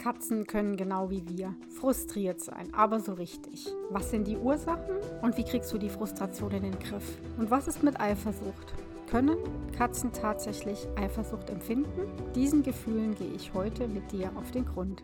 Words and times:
Katzen 0.00 0.46
können 0.46 0.78
genau 0.78 1.10
wie 1.10 1.22
wir 1.28 1.54
frustriert 1.68 2.40
sein, 2.40 2.72
aber 2.72 3.00
so 3.00 3.12
richtig. 3.12 3.66
Was 3.90 4.10
sind 4.10 4.26
die 4.26 4.38
Ursachen 4.38 4.96
und 5.20 5.36
wie 5.36 5.44
kriegst 5.44 5.70
du 5.74 5.76
die 5.76 5.90
Frustration 5.90 6.52
in 6.52 6.62
den 6.62 6.78
Griff? 6.78 7.18
Und 7.36 7.50
was 7.50 7.68
ist 7.68 7.82
mit 7.82 8.00
Eifersucht? 8.00 8.72
Können 9.10 9.36
Katzen 9.76 10.10
tatsächlich 10.10 10.88
Eifersucht 10.96 11.50
empfinden? 11.50 12.08
Diesen 12.34 12.62
Gefühlen 12.62 13.14
gehe 13.14 13.34
ich 13.34 13.52
heute 13.52 13.88
mit 13.88 14.10
dir 14.10 14.32
auf 14.36 14.50
den 14.52 14.64
Grund. 14.64 15.02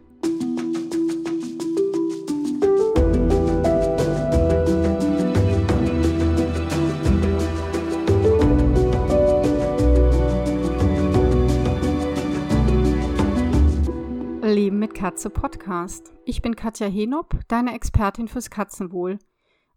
Katze 15.16 15.30
Podcast. 15.30 16.12
Ich 16.26 16.42
bin 16.42 16.56
Katja 16.56 16.88
Henop, 16.88 17.40
deine 17.48 17.74
Expertin 17.74 18.28
fürs 18.28 18.50
Katzenwohl. 18.50 19.18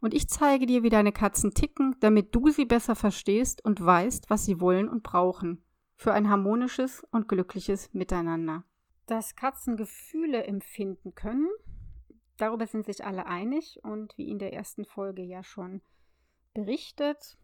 Und 0.01 0.13
ich 0.13 0.27
zeige 0.27 0.65
dir, 0.65 0.83
wie 0.83 0.89
deine 0.89 1.13
Katzen 1.13 1.53
ticken, 1.53 1.95
damit 2.01 2.35
du 2.35 2.49
sie 2.49 2.65
besser 2.65 2.93
verstehst 2.93 3.63
und 3.63 3.79
weißt, 3.79 4.29
was 4.29 4.43
sie 4.43 4.59
wollen 4.59 4.89
und 4.89 5.01
brauchen. 5.01 5.63
Für 5.95 6.11
ein 6.11 6.29
harmonisches 6.29 7.07
und 7.11 7.29
glückliches 7.29 7.93
Miteinander. 7.93 8.65
Dass 9.05 9.37
Katzen 9.37 9.77
Gefühle 9.77 10.43
empfinden 10.43 11.15
können, 11.15 11.47
darüber 12.35 12.67
sind 12.67 12.83
sich 12.83 13.05
alle 13.05 13.25
einig. 13.25 13.79
Und 13.81 14.17
wie 14.17 14.29
in 14.29 14.39
der 14.39 14.51
ersten 14.51 14.83
Folge 14.83 15.21
ja 15.21 15.41
schon 15.41 15.81
berichtet, 16.53 17.37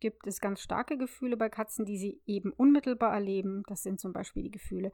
gibt 0.00 0.26
es 0.26 0.42
ganz 0.42 0.60
starke 0.60 0.98
Gefühle 0.98 1.38
bei 1.38 1.48
Katzen, 1.48 1.86
die 1.86 1.96
sie 1.96 2.20
eben 2.26 2.52
unmittelbar 2.52 3.14
erleben. 3.14 3.62
Das 3.68 3.82
sind 3.82 4.00
zum 4.00 4.12
Beispiel 4.12 4.42
die 4.42 4.50
Gefühle 4.50 4.92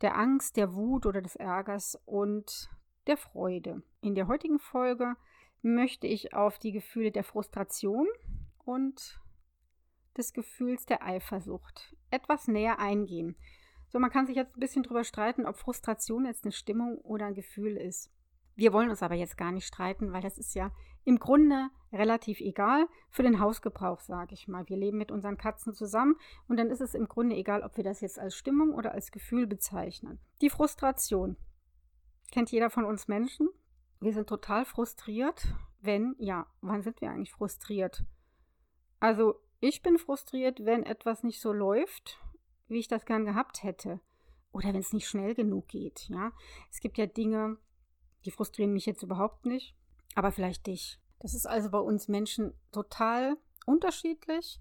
der 0.00 0.16
Angst, 0.16 0.56
der 0.56 0.74
Wut 0.74 1.06
oder 1.06 1.22
des 1.22 1.36
Ärgers 1.36 1.98
und 2.04 2.70
der 3.06 3.16
Freude. 3.16 3.82
In 4.00 4.14
der 4.14 4.28
heutigen 4.28 4.58
Folge 4.58 5.14
möchte 5.62 6.06
ich 6.06 6.34
auf 6.34 6.58
die 6.58 6.72
Gefühle 6.72 7.10
der 7.10 7.24
Frustration 7.24 8.06
und 8.64 9.20
des 10.16 10.32
Gefühls 10.32 10.86
der 10.86 11.02
Eifersucht 11.02 11.94
etwas 12.10 12.48
näher 12.48 12.78
eingehen. 12.78 13.36
So, 13.88 13.98
man 13.98 14.10
kann 14.10 14.26
sich 14.26 14.36
jetzt 14.36 14.56
ein 14.56 14.60
bisschen 14.60 14.82
drüber 14.82 15.04
streiten, 15.04 15.46
ob 15.46 15.56
Frustration 15.56 16.26
jetzt 16.26 16.44
eine 16.44 16.52
Stimmung 16.52 16.98
oder 16.98 17.26
ein 17.26 17.34
Gefühl 17.34 17.76
ist. 17.76 18.10
Wir 18.54 18.72
wollen 18.72 18.90
uns 18.90 19.02
aber 19.02 19.14
jetzt 19.14 19.36
gar 19.36 19.52
nicht 19.52 19.66
streiten, 19.66 20.12
weil 20.12 20.22
das 20.22 20.38
ist 20.38 20.54
ja 20.54 20.72
im 21.06 21.20
Grunde 21.20 21.70
relativ 21.92 22.40
egal 22.40 22.88
für 23.10 23.22
den 23.22 23.38
Hausgebrauch, 23.38 24.00
sage 24.00 24.34
ich 24.34 24.48
mal. 24.48 24.68
Wir 24.68 24.76
leben 24.76 24.98
mit 24.98 25.12
unseren 25.12 25.38
Katzen 25.38 25.72
zusammen 25.72 26.16
und 26.48 26.58
dann 26.58 26.68
ist 26.68 26.80
es 26.80 26.94
im 26.94 27.06
Grunde 27.06 27.36
egal, 27.36 27.62
ob 27.62 27.76
wir 27.76 27.84
das 27.84 28.00
jetzt 28.00 28.18
als 28.18 28.34
Stimmung 28.34 28.74
oder 28.74 28.92
als 28.92 29.12
Gefühl 29.12 29.46
bezeichnen. 29.46 30.18
Die 30.42 30.50
Frustration 30.50 31.36
kennt 32.32 32.50
jeder 32.50 32.70
von 32.70 32.84
uns 32.84 33.06
Menschen. 33.06 33.48
Wir 34.00 34.12
sind 34.12 34.28
total 34.28 34.64
frustriert, 34.64 35.54
wenn, 35.80 36.16
ja, 36.18 36.46
wann 36.60 36.82
sind 36.82 37.00
wir 37.00 37.10
eigentlich 37.10 37.32
frustriert? 37.32 38.04
Also 38.98 39.40
ich 39.60 39.82
bin 39.82 39.98
frustriert, 39.98 40.64
wenn 40.64 40.82
etwas 40.82 41.22
nicht 41.22 41.40
so 41.40 41.52
läuft, 41.52 42.20
wie 42.66 42.80
ich 42.80 42.88
das 42.88 43.06
gern 43.06 43.24
gehabt 43.24 43.62
hätte. 43.62 44.00
Oder 44.50 44.68
wenn 44.68 44.80
es 44.80 44.92
nicht 44.92 45.06
schnell 45.06 45.34
genug 45.34 45.68
geht, 45.68 46.08
ja. 46.08 46.32
Es 46.68 46.80
gibt 46.80 46.98
ja 46.98 47.06
Dinge, 47.06 47.58
die 48.24 48.32
frustrieren 48.32 48.72
mich 48.72 48.86
jetzt 48.86 49.04
überhaupt 49.04 49.46
nicht, 49.46 49.76
aber 50.16 50.32
vielleicht 50.32 50.66
dich. 50.66 50.98
Das 51.20 51.32
ist 51.34 51.46
also 51.46 51.70
bei 51.70 51.78
uns 51.78 52.08
Menschen 52.08 52.52
total 52.72 53.36
unterschiedlich 53.66 54.60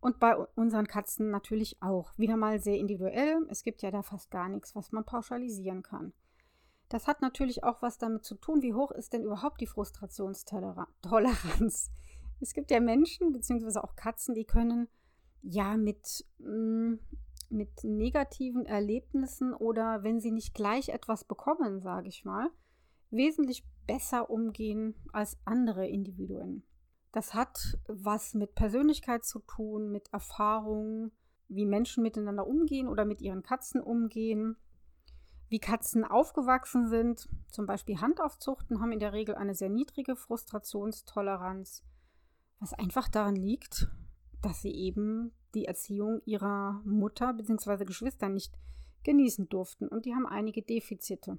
und 0.00 0.18
bei 0.18 0.36
unseren 0.36 0.88
Katzen 0.88 1.30
natürlich 1.30 1.80
auch. 1.80 2.10
Wieder 2.18 2.36
mal 2.36 2.60
sehr 2.60 2.78
individuell. 2.78 3.46
Es 3.48 3.62
gibt 3.62 3.82
ja 3.82 3.92
da 3.92 4.02
fast 4.02 4.30
gar 4.30 4.48
nichts, 4.48 4.74
was 4.74 4.90
man 4.92 5.04
pauschalisieren 5.04 5.82
kann. 5.82 6.14
Das 6.88 7.06
hat 7.06 7.20
natürlich 7.22 7.62
auch 7.64 7.82
was 7.82 7.98
damit 7.98 8.24
zu 8.24 8.34
tun, 8.34 8.62
wie 8.62 8.74
hoch 8.74 8.90
ist 8.90 9.12
denn 9.12 9.22
überhaupt 9.22 9.60
die 9.60 9.66
Frustrationstoleranz. 9.66 11.90
Es 12.40 12.52
gibt 12.52 12.70
ja 12.70 12.80
Menschen, 12.80 13.32
beziehungsweise 13.32 13.84
auch 13.84 13.96
Katzen, 13.96 14.34
die 14.34 14.44
können 14.44 14.88
ja 15.42 15.76
mit, 15.76 16.24
mm, 16.38 16.94
mit 17.48 17.84
negativen 17.84 18.66
Erlebnissen 18.66 19.54
oder 19.54 20.02
wenn 20.02 20.20
sie 20.20 20.32
nicht 20.32 20.54
gleich 20.54 20.90
etwas 20.90 21.24
bekommen, 21.24 21.80
sage 21.80 22.08
ich 22.08 22.24
mal, 22.24 22.50
wesentlich 23.14 23.64
besser 23.86 24.30
umgehen 24.30 24.94
als 25.12 25.38
andere 25.44 25.86
Individuen. 25.86 26.64
Das 27.12 27.34
hat 27.34 27.78
was 27.86 28.34
mit 28.34 28.54
Persönlichkeit 28.54 29.24
zu 29.24 29.38
tun, 29.40 29.90
mit 29.90 30.12
Erfahrungen, 30.12 31.12
wie 31.48 31.66
Menschen 31.66 32.02
miteinander 32.02 32.46
umgehen 32.46 32.88
oder 32.88 33.04
mit 33.04 33.20
ihren 33.20 33.42
Katzen 33.42 33.80
umgehen, 33.80 34.56
wie 35.48 35.60
Katzen 35.60 36.04
aufgewachsen 36.04 36.88
sind. 36.88 37.28
Zum 37.48 37.66
Beispiel 37.66 38.00
Handaufzuchten 38.00 38.80
haben 38.80 38.92
in 38.92 38.98
der 38.98 39.12
Regel 39.12 39.36
eine 39.36 39.54
sehr 39.54 39.68
niedrige 39.68 40.16
Frustrationstoleranz, 40.16 41.84
was 42.58 42.72
einfach 42.72 43.08
daran 43.08 43.36
liegt, 43.36 43.88
dass 44.42 44.62
sie 44.62 44.72
eben 44.72 45.32
die 45.54 45.66
Erziehung 45.66 46.20
ihrer 46.24 46.82
Mutter 46.84 47.32
bzw. 47.32 47.84
Geschwister 47.84 48.28
nicht 48.28 48.58
genießen 49.04 49.48
durften 49.48 49.86
und 49.86 50.06
die 50.06 50.14
haben 50.14 50.26
einige 50.26 50.62
Defizite. 50.62 51.38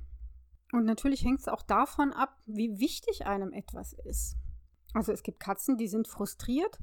Und 0.75 0.83
natürlich 0.83 1.23
hängt 1.23 1.39
es 1.39 1.47
auch 1.47 1.61
davon 1.61 2.11
ab, 2.11 2.37
wie 2.45 2.79
wichtig 2.79 3.25
einem 3.25 3.53
etwas 3.53 3.93
ist. 3.93 4.35
Also 4.93 5.13
es 5.13 5.23
gibt 5.23 5.39
Katzen, 5.39 5.77
die 5.77 5.87
sind 5.87 6.05
frustriert, 6.05 6.79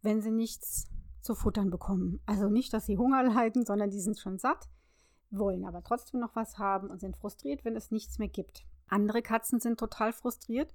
wenn 0.00 0.22
sie 0.22 0.30
nichts 0.30 0.88
zu 1.20 1.34
futtern 1.34 1.68
bekommen. 1.68 2.18
Also 2.24 2.48
nicht, 2.48 2.72
dass 2.72 2.86
sie 2.86 2.96
Hunger 2.96 3.22
leiden, 3.34 3.66
sondern 3.66 3.90
die 3.90 4.00
sind 4.00 4.18
schon 4.18 4.38
satt, 4.38 4.70
wollen 5.30 5.66
aber 5.66 5.84
trotzdem 5.84 6.18
noch 6.18 6.34
was 6.34 6.56
haben 6.56 6.88
und 6.88 6.98
sind 6.98 7.14
frustriert, 7.18 7.62
wenn 7.66 7.76
es 7.76 7.90
nichts 7.90 8.18
mehr 8.18 8.28
gibt. 8.28 8.64
Andere 8.86 9.20
Katzen 9.20 9.60
sind 9.60 9.78
total 9.78 10.14
frustriert, 10.14 10.74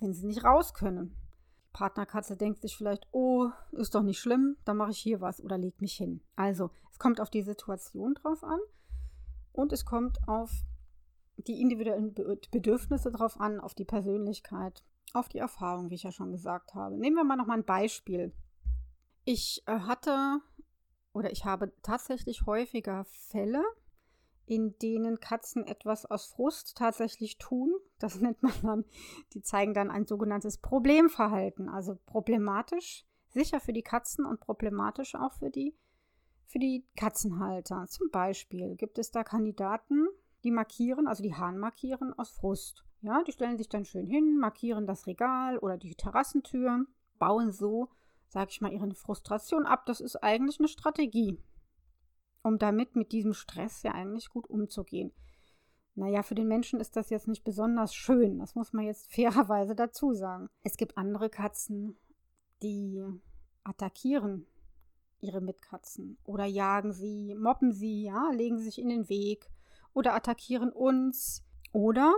wenn 0.00 0.12
sie 0.12 0.26
nicht 0.26 0.42
raus 0.42 0.74
können. 0.74 1.14
Die 1.68 1.72
Partnerkatze 1.74 2.36
denkt 2.36 2.60
sich 2.60 2.76
vielleicht, 2.76 3.06
oh, 3.12 3.50
ist 3.70 3.94
doch 3.94 4.02
nicht 4.02 4.18
schlimm, 4.18 4.56
dann 4.64 4.78
mache 4.78 4.90
ich 4.90 4.98
hier 4.98 5.20
was 5.20 5.40
oder 5.40 5.58
leg 5.58 5.80
mich 5.80 5.94
hin. 5.94 6.22
Also, 6.34 6.70
es 6.90 6.98
kommt 6.98 7.20
auf 7.20 7.30
die 7.30 7.42
Situation 7.42 8.14
drauf 8.14 8.42
an 8.42 8.58
und 9.52 9.72
es 9.72 9.84
kommt 9.84 10.26
auf 10.26 10.50
die 11.46 11.60
individuellen 11.60 12.14
Bedürfnisse 12.50 13.10
drauf 13.10 13.40
an, 13.40 13.60
auf 13.60 13.74
die 13.74 13.84
Persönlichkeit, 13.84 14.84
auf 15.12 15.28
die 15.28 15.38
Erfahrung, 15.38 15.90
wie 15.90 15.94
ich 15.94 16.02
ja 16.02 16.12
schon 16.12 16.32
gesagt 16.32 16.74
habe. 16.74 16.96
Nehmen 16.96 17.16
wir 17.16 17.24
mal 17.24 17.36
noch 17.36 17.46
mal 17.46 17.58
ein 17.58 17.64
Beispiel. 17.64 18.32
Ich 19.24 19.62
äh, 19.66 19.80
hatte 19.80 20.40
oder 21.12 21.32
ich 21.32 21.44
habe 21.44 21.72
tatsächlich 21.82 22.46
häufiger 22.46 23.04
Fälle, 23.04 23.64
in 24.46 24.76
denen 24.78 25.20
Katzen 25.20 25.64
etwas 25.64 26.06
aus 26.06 26.26
Frust 26.26 26.76
tatsächlich 26.76 27.38
tun. 27.38 27.72
Das 27.98 28.16
nennt 28.20 28.42
man 28.42 28.52
dann, 28.62 28.84
die 29.32 29.42
zeigen 29.42 29.74
dann 29.74 29.90
ein 29.90 30.06
sogenanntes 30.06 30.58
Problemverhalten, 30.58 31.68
also 31.68 31.98
problematisch, 32.06 33.06
sicher 33.28 33.60
für 33.60 33.72
die 33.72 33.82
Katzen 33.82 34.24
und 34.24 34.40
problematisch 34.40 35.14
auch 35.14 35.32
für 35.34 35.50
die, 35.50 35.76
für 36.46 36.58
die 36.58 36.84
Katzenhalter. 36.96 37.86
Zum 37.88 38.10
Beispiel 38.10 38.74
gibt 38.74 38.98
es 38.98 39.10
da 39.12 39.22
Kandidaten, 39.22 40.08
die 40.44 40.50
markieren, 40.50 41.06
also 41.06 41.22
die 41.22 41.34
Hahn 41.34 41.58
markieren 41.58 42.12
aus 42.18 42.30
Frust. 42.30 42.84
Ja, 43.02 43.22
die 43.24 43.32
stellen 43.32 43.56
sich 43.56 43.68
dann 43.68 43.84
schön 43.84 44.06
hin, 44.06 44.38
markieren 44.38 44.86
das 44.86 45.06
Regal 45.06 45.58
oder 45.58 45.78
die 45.78 45.94
Terrassentür, 45.94 46.84
bauen 47.18 47.52
so, 47.52 47.88
sag 48.28 48.50
ich 48.50 48.60
mal, 48.60 48.72
ihre 48.72 48.94
Frustration 48.94 49.66
ab. 49.66 49.86
Das 49.86 50.00
ist 50.00 50.16
eigentlich 50.16 50.58
eine 50.58 50.68
Strategie, 50.68 51.38
um 52.42 52.58
damit 52.58 52.96
mit 52.96 53.12
diesem 53.12 53.32
Stress 53.32 53.82
ja 53.82 53.92
eigentlich 53.92 54.28
gut 54.28 54.48
umzugehen. 54.48 55.12
Naja, 55.94 56.22
für 56.22 56.34
den 56.34 56.48
Menschen 56.48 56.80
ist 56.80 56.96
das 56.96 57.10
jetzt 57.10 57.28
nicht 57.28 57.44
besonders 57.44 57.94
schön. 57.94 58.38
Das 58.38 58.54
muss 58.54 58.72
man 58.72 58.84
jetzt 58.84 59.12
fairerweise 59.14 59.74
dazu 59.74 60.12
sagen. 60.12 60.48
Es 60.62 60.76
gibt 60.76 60.96
andere 60.96 61.30
Katzen, 61.30 61.96
die 62.62 63.02
attackieren 63.64 64.46
ihre 65.20 65.40
Mitkatzen 65.40 66.16
oder 66.24 66.46
jagen 66.46 66.92
sie, 66.92 67.34
mobben 67.34 67.72
sie, 67.72 68.04
ja, 68.04 68.30
legen 68.30 68.58
sich 68.58 68.78
in 68.80 68.88
den 68.88 69.08
Weg 69.08 69.50
oder 69.94 70.14
attackieren 70.14 70.72
uns 70.72 71.44
oder 71.72 72.14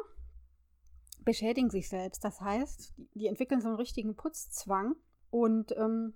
beschädigen 1.25 1.71
sich 1.71 1.89
selbst. 1.89 2.25
Das 2.25 2.41
heißt, 2.41 2.95
die 3.15 3.27
entwickeln 3.27 3.61
so 3.61 3.69
einen 3.69 3.77
richtigen 3.77 4.17
Putzzwang 4.17 4.97
und 5.31 5.73
ähm, 5.77 6.15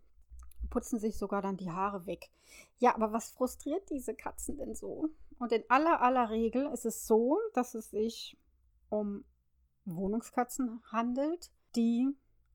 putzen 0.70 0.98
sich 0.98 1.16
sogar 1.16 1.42
dann 1.42 1.56
die 1.56 1.70
Haare 1.70 2.06
weg. 2.06 2.30
Ja, 2.78 2.94
aber 2.94 3.12
was 3.12 3.30
frustriert 3.30 3.88
diese 3.90 4.14
Katzen 4.14 4.58
denn 4.58 4.74
so? 4.74 5.10
Und 5.38 5.52
in 5.52 5.64
aller 5.68 6.00
aller 6.02 6.30
Regel 6.30 6.66
ist 6.72 6.86
es 6.86 7.06
so, 7.06 7.38
dass 7.54 7.74
es 7.74 7.90
sich 7.90 8.36
um 8.88 9.24
Wohnungskatzen 9.84 10.82
handelt, 10.90 11.50
die 11.76 12.08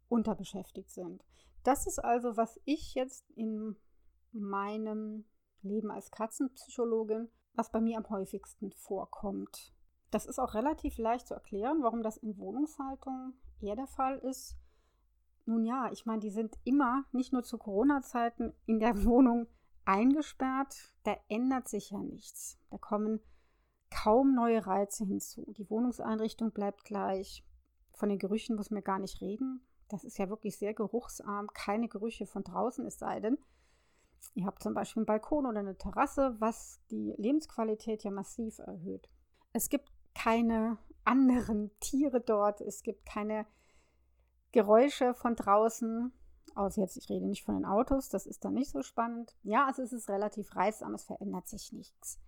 unterbeschäftigt 0.10 0.92
sind. 0.92 1.24
Das 1.64 1.88
ist 1.88 2.00
also, 2.00 2.38
was 2.38 2.60
ich 2.66 2.96
jetzt 2.96 3.30
in 3.32 3.78
meinem 4.32 5.26
Leben 5.62 5.92
als 5.92 6.12
Katzenpsychologin 6.12 7.30
was 7.54 7.72
bei 7.72 7.82
mir 7.82 7.98
am 7.98 8.10
häufigsten 8.10 8.72
vorkommt. 8.74 9.74
Das 10.10 10.26
ist 10.26 10.40
auch 10.40 10.54
relativ 10.54 10.98
leicht 10.98 11.28
zu 11.28 11.34
erklären, 11.34 11.84
warum 11.84 12.04
das 12.04 12.18
in 12.18 12.38
Wohnungshaltung 12.38 13.34
eher 13.62 13.76
der 13.76 13.88
Fall 13.88 14.18
ist. 14.20 14.58
Nun 15.46 15.66
ja, 15.66 15.90
ich 15.92 16.06
meine, 16.06 16.20
die 16.20 16.30
sind 16.30 16.58
immer, 16.64 17.06
nicht 17.12 17.34
nur 17.34 17.44
zu 17.44 17.58
Corona-Zeiten, 17.58 18.54
in 18.66 18.80
der 18.80 19.04
Wohnung 19.06 19.48
eingesperrt. 19.86 20.94
Da 21.04 21.16
ändert 21.30 21.68
sich 21.68 21.92
ja 21.92 22.00
nichts. 22.00 22.60
Da 22.70 22.78
kommen 22.78 23.20
kaum 23.90 24.36
neue 24.36 24.66
Reize 24.66 25.06
hinzu. 25.06 25.54
Die 25.58 25.70
Wohnungseinrichtung 25.70 26.52
bleibt 26.52 26.84
gleich. 26.84 27.46
Von 27.94 28.10
den 28.10 28.20
Gerüchen 28.20 28.56
muss 28.56 28.72
man 28.72 28.84
gar 28.84 29.00
nicht 29.00 29.22
reden. 29.22 29.66
Das 29.90 30.04
ist 30.04 30.18
ja 30.18 30.30
wirklich 30.30 30.58
sehr 30.58 30.74
geruchsarm. 30.74 31.48
Keine 31.54 31.90
Gerüche 31.90 32.26
von 32.26 32.44
draußen, 32.44 32.86
es 32.86 32.98
sei 32.98 33.20
denn, 33.20 33.38
ihr 34.34 34.46
habt 34.46 34.62
zum 34.62 34.74
Beispiel 34.74 35.02
einen 35.02 35.06
Balkon 35.06 35.46
oder 35.46 35.60
eine 35.60 35.78
Terrasse, 35.78 36.36
was 36.40 36.80
die 36.90 37.14
Lebensqualität 37.18 38.04
ja 38.04 38.12
massiv 38.12 38.60
erhöht. 38.60 39.10
Es 39.54 39.70
gibt 39.70 39.92
keine 40.14 40.78
anderen 41.04 41.72
Tiere 41.80 42.22
dort. 42.22 42.62
Es 42.62 42.84
gibt 42.84 43.06
keine 43.06 43.46
Geräusche 44.52 45.14
von 45.14 45.36
draußen. 45.36 46.12
Außer 46.56 46.82
jetzt, 46.82 46.98
ich 46.98 47.10
rede 47.10 47.28
nicht 47.28 47.46
von 47.46 47.56
den 47.56 47.66
Autos, 47.66 48.10
das 48.10 48.26
ist 48.26 48.44
dann 48.44 48.56
nicht 48.56 48.72
so 48.72 48.82
spannend. 48.82 49.38
Ja, 49.44 49.68
also 49.68 49.84
es 49.84 49.94
ist 49.94 50.10
relativ 50.10 50.54
reizsam, 50.56 50.94
es 50.94 51.06
verändert 51.06 51.48
sich 51.48 51.72
nichts. 51.72 52.20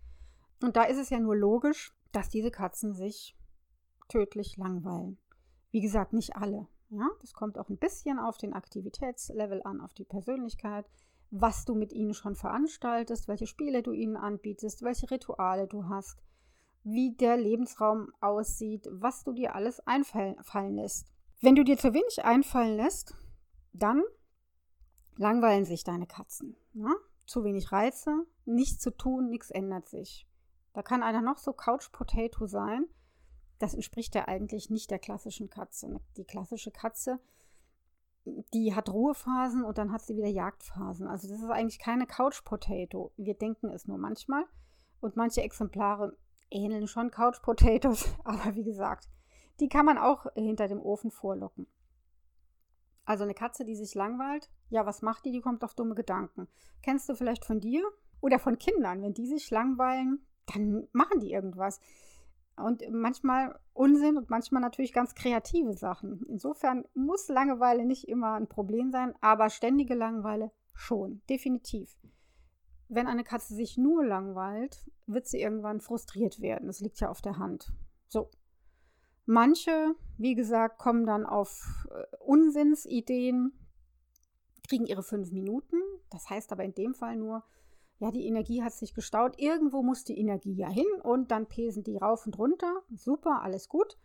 Und 0.62 0.78
da 0.78 0.84
ist 0.84 0.98
es 0.98 1.10
ja 1.10 1.20
nur 1.20 1.36
logisch, 1.36 1.94
dass 2.14 2.30
diese 2.30 2.50
Katzen 2.50 2.94
sich 2.94 3.38
tödlich 4.08 4.56
langweilen. 4.56 5.18
Wie 5.72 5.82
gesagt, 5.82 6.14
nicht 6.14 6.38
alle. 6.38 6.68
Ja, 6.90 7.10
das 7.20 7.34
kommt 7.34 7.58
auch 7.58 7.70
ein 7.70 7.78
bisschen 7.78 8.18
auf 8.18 8.38
den 8.38 8.54
Aktivitätslevel 8.54 9.62
an, 9.64 9.82
auf 9.82 9.94
die 9.94 10.06
Persönlichkeit, 10.06 10.86
was 11.36 11.66
du 11.66 11.74
mit 11.74 11.92
ihnen 11.94 12.14
schon 12.14 12.36
veranstaltest, 12.36 13.28
welche 13.28 13.48
Spiele 13.48 13.82
du 13.82 13.92
ihnen 13.92 14.18
anbietest, 14.18 14.84
welche 14.84 15.10
Rituale 15.10 15.68
du 15.68 15.90
hast, 15.90 16.22
wie 16.84 17.16
der 17.16 17.38
Lebensraum 17.38 18.12
aussieht, 18.22 18.88
was 18.92 19.24
du 19.24 19.34
dir 19.34 19.56
alles 19.56 19.80
einfallen 19.88 20.76
lässt. 20.76 21.12
Wenn 21.42 21.56
du 21.56 21.64
dir 21.64 21.76
zu 21.76 21.92
wenig 21.92 22.24
einfallen 22.24 22.78
lässt, 22.78 23.16
dann 23.74 24.04
langweilen 25.18 25.66
sich 25.66 25.84
deine 25.84 26.06
Katzen. 26.06 26.56
Ja? 26.74 26.94
Zu 27.26 27.44
wenig 27.44 27.72
Reize, 27.72 28.28
nichts 28.46 28.84
zu 28.84 28.92
tun, 28.92 29.30
nichts 29.30 29.50
ändert 29.50 29.90
sich. 29.90 30.28
Da 30.74 30.84
kann 30.84 31.02
einer 31.02 31.22
noch 31.22 31.40
so 31.40 31.52
Couch 31.52 31.92
Potato 31.92 32.46
sein. 32.46 32.86
Das 33.58 33.74
entspricht 33.74 34.14
ja 34.14 34.28
eigentlich 34.28 34.70
nicht 34.70 34.92
der 34.92 35.00
klassischen 35.00 35.50
Katze. 35.50 36.00
Die 36.16 36.26
klassische 36.26 36.70
Katze, 36.70 37.20
die 38.26 38.74
hat 38.74 38.90
Ruhephasen 38.90 39.64
und 39.64 39.78
dann 39.78 39.92
hat 39.92 40.02
sie 40.02 40.16
wieder 40.16 40.28
Jagdphasen. 40.28 41.08
Also 41.08 41.28
das 41.28 41.42
ist 41.42 41.50
eigentlich 41.50 41.80
keine 41.80 42.08
Couch 42.08 42.44
Potato. 42.44 43.12
Wir 43.18 43.34
denken 43.34 43.70
es 43.70 43.88
nur 43.88 43.98
manchmal. 43.98 44.46
Und 45.02 45.18
manche 45.18 45.42
Exemplare 45.42 46.18
ähneln 46.50 46.88
schon 46.88 47.12
Couch 47.12 47.42
Potatoes, 47.42 48.08
aber 48.24 48.56
wie 48.56 48.64
gesagt, 48.64 49.10
die 49.60 49.68
kann 49.68 49.86
man 49.86 49.98
auch 49.98 50.26
hinter 50.36 50.68
dem 50.68 50.82
Ofen 50.82 51.12
vorlocken. 51.12 51.68
Also 53.06 53.26
eine 53.26 53.34
Katze, 53.34 53.66
die 53.66 53.76
sich 53.76 53.96
langweilt, 53.96 54.50
ja, 54.70 54.86
was 54.86 55.02
macht 55.02 55.26
die? 55.26 55.32
Die 55.32 55.42
kommt 55.42 55.64
auf 55.64 55.74
dumme 55.74 55.94
Gedanken. 55.94 56.48
Kennst 56.82 57.10
du 57.10 57.16
vielleicht 57.16 57.44
von 57.44 57.60
dir 57.60 57.84
oder 58.22 58.40
von 58.40 58.58
Kindern? 58.58 59.02
Wenn 59.02 59.14
die 59.14 59.28
sich 59.28 59.50
langweilen, 59.52 60.26
dann 60.54 60.88
machen 60.94 61.20
die 61.20 61.32
irgendwas. 61.32 61.82
Und 62.56 62.84
manchmal 62.92 63.60
Unsinn 63.74 64.18
und 64.18 64.30
manchmal 64.30 64.62
natürlich 64.62 64.94
ganz 64.94 65.16
kreative 65.16 65.74
Sachen. 65.74 66.24
Insofern 66.28 66.86
muss 66.94 67.28
Langeweile 67.28 67.86
nicht 67.86 68.08
immer 68.08 68.34
ein 68.34 68.48
Problem 68.48 68.92
sein, 68.92 69.16
aber 69.22 69.50
ständige 69.50 69.96
Langeweile 69.96 70.52
schon, 70.76 71.22
definitiv. 71.30 71.98
Wenn 72.90 73.08
eine 73.08 73.24
Katze 73.24 73.56
sich 73.56 73.78
nur 73.78 74.06
langweilt, 74.06 74.86
wird 75.08 75.28
sie 75.28 75.42
irgendwann 75.42 75.82
frustriert 75.82 76.42
werden. 76.42 76.68
Das 76.68 76.80
liegt 76.80 77.00
ja 77.00 77.10
auf 77.10 77.22
der 77.22 77.40
Hand. 77.40 77.74
So, 78.08 78.30
Manche, 79.26 79.96
wie 80.18 80.36
gesagt, 80.36 80.80
kommen 80.80 81.06
dann 81.06 81.26
auf 81.26 81.88
äh, 81.92 82.18
Unsinnsideen, 82.20 83.54
kriegen 84.68 84.86
ihre 84.86 85.04
fünf 85.04 85.32
Minuten. 85.32 85.78
Das 86.10 86.30
heißt 86.30 86.52
aber 86.52 86.64
in 86.64 86.76
dem 86.76 86.94
Fall 86.94 87.16
nur, 87.16 87.44
ja, 88.00 88.12
die 88.12 88.26
Energie 88.28 88.64
hat 88.64 88.74
sich 88.74 88.94
gestaut. 88.94 89.40
Irgendwo 89.40 89.82
muss 89.82 90.04
die 90.04 90.18
Energie 90.18 90.56
ja 90.56 90.70
hin 90.70 90.86
und 91.04 91.32
dann 91.32 91.48
pesen 91.48 91.84
die 91.84 91.98
rauf 91.98 92.26
und 92.26 92.38
runter. 92.38 92.82
Super, 92.94 93.42
alles 93.42 93.70
gut. 93.70 93.98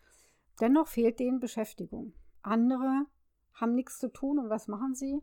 Dennoch 0.61 0.89
fehlt 0.89 1.19
denen 1.19 1.41
Beschäftigung. 1.41 2.15
Andere 2.43 3.07
haben 3.55 3.75
nichts 3.75 3.99
zu 3.99 4.09
tun 4.09 4.39
und 4.39 4.51
was 4.51 4.69
machen 4.69 4.95
sie? 4.95 5.23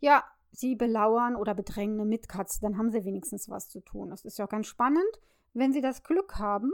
Ja, 0.00 0.24
sie 0.50 0.74
belauern 0.74 1.36
oder 1.36 1.54
bedrängen 1.54 2.00
eine 2.00 2.08
Mitkatze. 2.08 2.60
Dann 2.60 2.78
haben 2.78 2.90
sie 2.90 3.04
wenigstens 3.04 3.48
was 3.48 3.68
zu 3.68 3.80
tun. 3.80 4.10
Das 4.10 4.24
ist 4.24 4.38
ja 4.38 4.46
ganz 4.46 4.66
spannend, 4.66 5.20
wenn 5.54 5.72
sie 5.72 5.80
das 5.80 6.02
Glück 6.02 6.38
haben, 6.38 6.72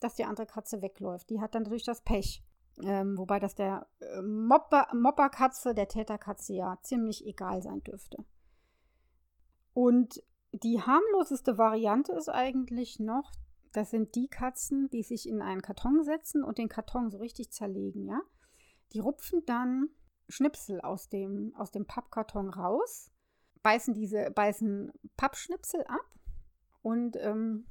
dass 0.00 0.14
die 0.14 0.24
andere 0.24 0.46
Katze 0.46 0.82
wegläuft. 0.82 1.30
Die 1.30 1.40
hat 1.40 1.54
dann 1.54 1.62
natürlich 1.62 1.84
das 1.84 2.02
Pech. 2.02 2.42
Ähm, 2.82 3.16
wobei 3.16 3.38
das 3.38 3.54
der 3.54 3.86
äh, 4.00 4.20
Mopper, 4.22 4.88
Mopperkatze, 4.94 5.74
der 5.74 5.86
Täterkatze 5.86 6.54
ja 6.54 6.78
ziemlich 6.82 7.24
egal 7.24 7.62
sein 7.62 7.82
dürfte. 7.84 8.24
Und 9.74 10.22
die 10.62 10.80
harmloseste 10.80 11.58
Variante 11.58 12.12
ist 12.12 12.28
eigentlich 12.28 13.00
noch, 13.00 13.32
das 13.72 13.90
sind 13.90 14.14
die 14.14 14.28
Katzen, 14.28 14.88
die 14.90 15.02
sich 15.02 15.28
in 15.28 15.42
einen 15.42 15.62
Karton 15.62 16.04
setzen 16.04 16.44
und 16.44 16.58
den 16.58 16.68
Karton 16.68 17.10
so 17.10 17.18
richtig 17.18 17.50
zerlegen, 17.50 18.04
ja. 18.04 18.20
Die 18.92 19.00
rupfen 19.00 19.42
dann 19.46 19.88
Schnipsel 20.28 20.80
aus 20.80 21.08
dem, 21.08 21.52
aus 21.56 21.72
dem 21.72 21.86
Pappkarton 21.86 22.50
raus, 22.50 23.10
beißen 23.62 23.94
diese, 23.94 24.30
beißen 24.30 24.92
Pappschnipsel 25.16 25.82
ab 25.88 26.06
und 26.82 27.16
ähm, 27.16 27.66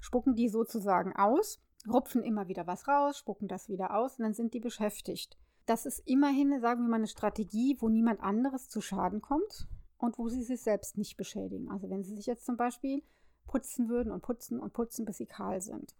spucken 0.00 0.34
die 0.34 0.48
sozusagen 0.48 1.14
aus, 1.14 1.62
rupfen 1.88 2.24
immer 2.24 2.48
wieder 2.48 2.66
was 2.66 2.88
raus, 2.88 3.18
spucken 3.18 3.46
das 3.46 3.68
wieder 3.68 3.94
aus 3.94 4.18
und 4.18 4.24
dann 4.24 4.34
sind 4.34 4.52
die 4.52 4.60
beschäftigt. 4.60 5.38
Das 5.66 5.86
ist 5.86 6.00
immerhin, 6.06 6.60
sagen 6.60 6.82
wir 6.82 6.88
mal, 6.88 6.96
eine 6.96 7.06
Strategie, 7.06 7.76
wo 7.78 7.88
niemand 7.88 8.20
anderes 8.20 8.68
zu 8.68 8.80
Schaden 8.80 9.20
kommt 9.20 9.68
und 10.00 10.18
wo 10.18 10.28
sie 10.28 10.42
sich 10.42 10.62
selbst 10.62 10.98
nicht 10.98 11.16
beschädigen. 11.16 11.70
Also 11.70 11.90
wenn 11.90 12.02
sie 12.02 12.16
sich 12.16 12.26
jetzt 12.26 12.46
zum 12.46 12.56
Beispiel 12.56 13.02
putzen 13.46 13.88
würden 13.88 14.12
und 14.12 14.22
putzen 14.22 14.60
und 14.60 14.72
putzen, 14.72 15.04
bis 15.04 15.18
sie 15.18 15.26
kahl 15.26 15.60
sind. 15.60 15.94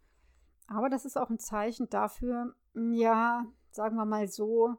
Aber 0.66 0.88
das 0.88 1.04
ist 1.04 1.16
auch 1.16 1.30
ein 1.30 1.38
Zeichen 1.38 1.88
dafür, 1.90 2.54
ja, 2.74 3.46
sagen 3.72 3.96
wir 3.96 4.04
mal 4.04 4.28
so, 4.28 4.76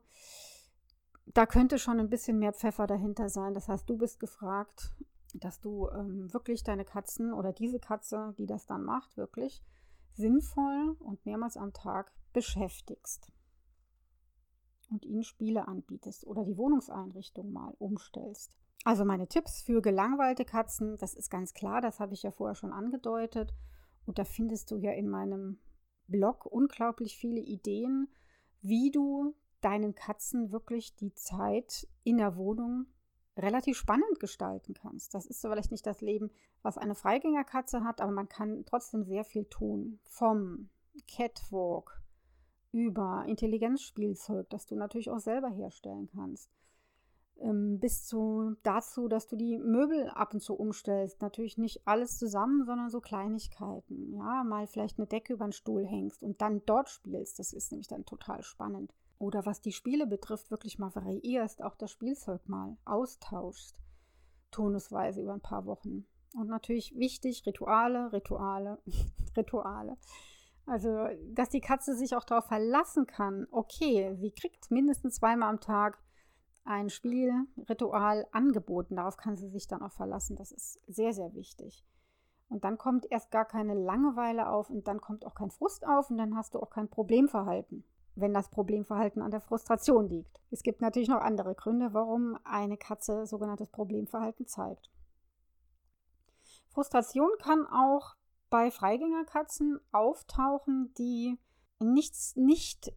da 1.27 1.45
könnte 1.45 1.79
schon 1.79 2.00
ein 2.00 2.09
bisschen 2.09 2.39
mehr 2.39 2.53
Pfeffer 2.53 2.88
dahinter 2.88 3.29
sein. 3.29 3.53
Das 3.53 3.68
heißt, 3.68 3.89
du 3.89 3.97
bist 3.97 4.19
gefragt, 4.19 4.91
dass 5.33 5.59
du 5.59 5.89
ähm, 5.89 6.33
wirklich 6.33 6.63
deine 6.63 6.85
Katzen 6.85 7.33
oder 7.33 7.53
diese 7.53 7.79
Katze, 7.79 8.33
die 8.38 8.45
das 8.45 8.65
dann 8.65 8.83
macht, 8.83 9.18
wirklich 9.18 9.63
sinnvoll 10.13 10.95
und 11.00 11.25
mehrmals 11.25 11.57
am 11.57 11.73
Tag 11.73 12.12
beschäftigst 12.33 13.31
und 14.89 15.06
ihnen 15.06 15.23
Spiele 15.23 15.68
anbietest 15.68 16.25
oder 16.25 16.44
die 16.44 16.57
Wohnungseinrichtung 16.57 17.51
mal 17.51 17.73
umstellst. 17.79 18.57
Also 18.83 19.06
meine 19.06 19.28
Tipps 19.28 19.62
für 19.62 19.81
gelangweilte 19.81 20.44
Katzen, 20.44 20.98
das 20.98 21.13
ist 21.13 21.30
ganz 21.30 21.54
klar, 21.54 21.81
das 21.81 22.00
habe 22.00 22.13
ich 22.13 22.24
ja 22.24 22.31
vorher 22.31 22.56
schon 22.56 22.74
angedeutet 22.74 23.54
und 24.06 24.18
da 24.18 24.24
findest 24.24 24.72
du 24.72 24.78
ja 24.78 24.92
in 24.92 25.07
meinem 25.07 25.60
Blog 26.07 26.45
unglaublich 26.45 27.16
viele 27.18 27.39
Ideen, 27.39 28.07
wie 28.62 28.92
du 28.92 29.35
deinen 29.61 29.94
Katzen 29.94 30.52
wirklich 30.52 30.95
die 30.95 31.14
Zeit 31.14 31.88
in 32.04 32.18
der 32.18 32.35
Wohnung 32.35 32.88
relativ 33.38 33.78
spannend 33.78 34.19
gestalten 34.19 34.73
kannst. 34.73 35.14
Das 35.14 35.26
ist 35.26 35.42
so 35.42 35.50
vielleicht 35.50 35.71
nicht 35.71 35.85
das 35.85 36.02
Leben, 36.02 36.31
was 36.64 36.78
eine 36.78 36.95
Freigängerkatze 36.95 37.83
hat, 37.83 38.02
aber 38.02 38.11
man 38.11 38.28
kann 38.28 38.66
trotzdem 38.66 39.04
sehr 39.04 39.23
viel 39.23 39.45
tun. 39.45 40.00
Vom 40.04 40.69
Catwalk 41.07 42.02
über 42.71 43.26
Intelligenzspielzeug, 43.28 44.50
das 44.50 44.66
du 44.66 44.76
natürlich 44.76 45.09
auch 45.09 45.19
selber 45.19 45.50
herstellen 45.50 46.09
kannst. 46.14 46.50
Ähm, 47.42 47.80
bis 47.80 48.06
zu 48.06 48.56
dazu, 48.64 49.07
dass 49.07 49.28
du 49.28 49.36
die 49.36 49.57
Möbel 49.57 50.10
ab 50.10 50.33
und 50.33 50.42
zu 50.42 50.54
umstellst. 50.54 51.21
Natürlich 51.21 51.57
nicht 51.57 51.88
alles 51.88 52.18
zusammen, 52.18 52.66
sondern 52.66 52.90
so 52.90 53.02
Kleinigkeiten. 53.02 54.14
Ja, 54.14 54.44
mal 54.44 54.68
vielleicht 54.68 55.00
eine 55.00 55.07
Decke 55.07 55.33
über 55.33 55.45
den 55.45 55.54
Stuhl 55.54 55.86
hängst 55.86 56.24
und 56.24 56.42
dann 56.42 56.62
dort 56.66 56.90
spielst. 56.90 57.40
Das 57.40 57.54
ist 57.54 57.71
nämlich 57.71 57.88
dann 57.88 58.06
total 58.06 58.44
spannend 58.44 58.94
oder 59.21 59.45
was 59.45 59.62
die 59.62 59.71
Spiele 59.71 60.07
betrifft, 60.07 60.50
wirklich 60.50 60.80
mal 60.80 60.94
variierst, 60.95 61.62
auch 61.62 61.76
das 61.76 61.92
Spielzeug 61.92 62.50
mal 62.50 62.78
austauschst, 62.86 63.76
tonusweise 64.50 65.21
über 65.21 65.33
ein 65.33 65.42
paar 65.42 65.66
Wochen. 65.66 66.07
Und 66.33 66.48
natürlich 66.48 66.98
wichtig, 66.98 67.45
Rituale, 67.45 68.12
Rituale, 68.12 68.80
Rituale. 69.38 69.98
Also, 70.66 71.07
dass 71.33 71.50
die 71.50 71.62
Katze 71.62 71.95
sich 71.95 72.16
auch 72.16 72.24
darauf 72.24 72.45
verlassen 72.45 73.06
kann, 73.06 73.48
okay, 73.52 74.16
sie 74.16 74.31
kriegt 74.31 74.71
mindestens 74.71 75.16
zweimal 75.16 75.50
am 75.50 75.60
Tag 75.60 76.00
ein 76.63 76.89
Spielritual 76.89 78.27
angeboten. 78.31 78.95
Darauf 78.95 79.18
kann 79.18 79.35
sie 79.35 79.49
sich 79.49 79.68
dann 79.68 79.81
auch 79.81 79.91
verlassen. 79.91 80.35
Das 80.35 80.51
ist 80.51 80.80
sehr, 80.87 81.13
sehr 81.13 81.33
wichtig. 81.33 81.85
Und 82.49 82.63
dann 82.63 82.77
kommt 82.77 83.06
erst 83.09 83.31
gar 83.31 83.45
keine 83.45 83.73
Langeweile 83.73 84.49
auf 84.49 84.69
und 84.69 84.87
dann 84.87 84.99
kommt 84.99 85.25
auch 85.25 85.35
kein 85.35 85.51
Frust 85.51 85.87
auf 85.87 86.09
und 86.09 86.18
dann 86.18 86.35
hast 86.35 86.53
du 86.53 86.59
auch 86.59 86.69
kein 86.69 86.89
Problemverhalten 86.89 87.85
wenn 88.15 88.33
das 88.33 88.49
Problemverhalten 88.49 89.21
an 89.21 89.31
der 89.31 89.41
Frustration 89.41 90.07
liegt. 90.07 90.39
Es 90.51 90.63
gibt 90.63 90.81
natürlich 90.81 91.09
noch 91.09 91.21
andere 91.21 91.56
Gründe, 91.56 91.94
warum 91.94 92.37
eine 92.44 92.77
Katze 92.77 93.25
sogenanntes 93.25 93.69
Problemverhalten 93.69 94.47
zeigt. 94.47 94.89
Frustration 96.69 97.30
kann 97.39 97.65
auch 97.68 98.15
bei 98.49 98.71
Freigängerkatzen 98.71 99.80
auftauchen, 99.91 100.94
die 100.97 101.37
nichts, 101.80 102.35
nicht 102.35 102.94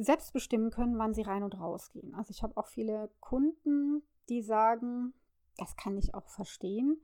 selbst 0.00 0.32
bestimmen 0.32 0.70
können, 0.70 0.98
wann 0.98 1.14
sie 1.14 1.22
rein 1.22 1.42
und 1.42 1.58
raus 1.58 1.90
gehen. 1.90 2.14
Also 2.14 2.30
ich 2.30 2.42
habe 2.42 2.56
auch 2.56 2.66
viele 2.66 3.10
Kunden, 3.20 4.02
die 4.28 4.42
sagen, 4.42 5.12
das 5.58 5.76
kann 5.76 5.96
ich 5.96 6.14
auch 6.14 6.28
verstehen, 6.28 7.00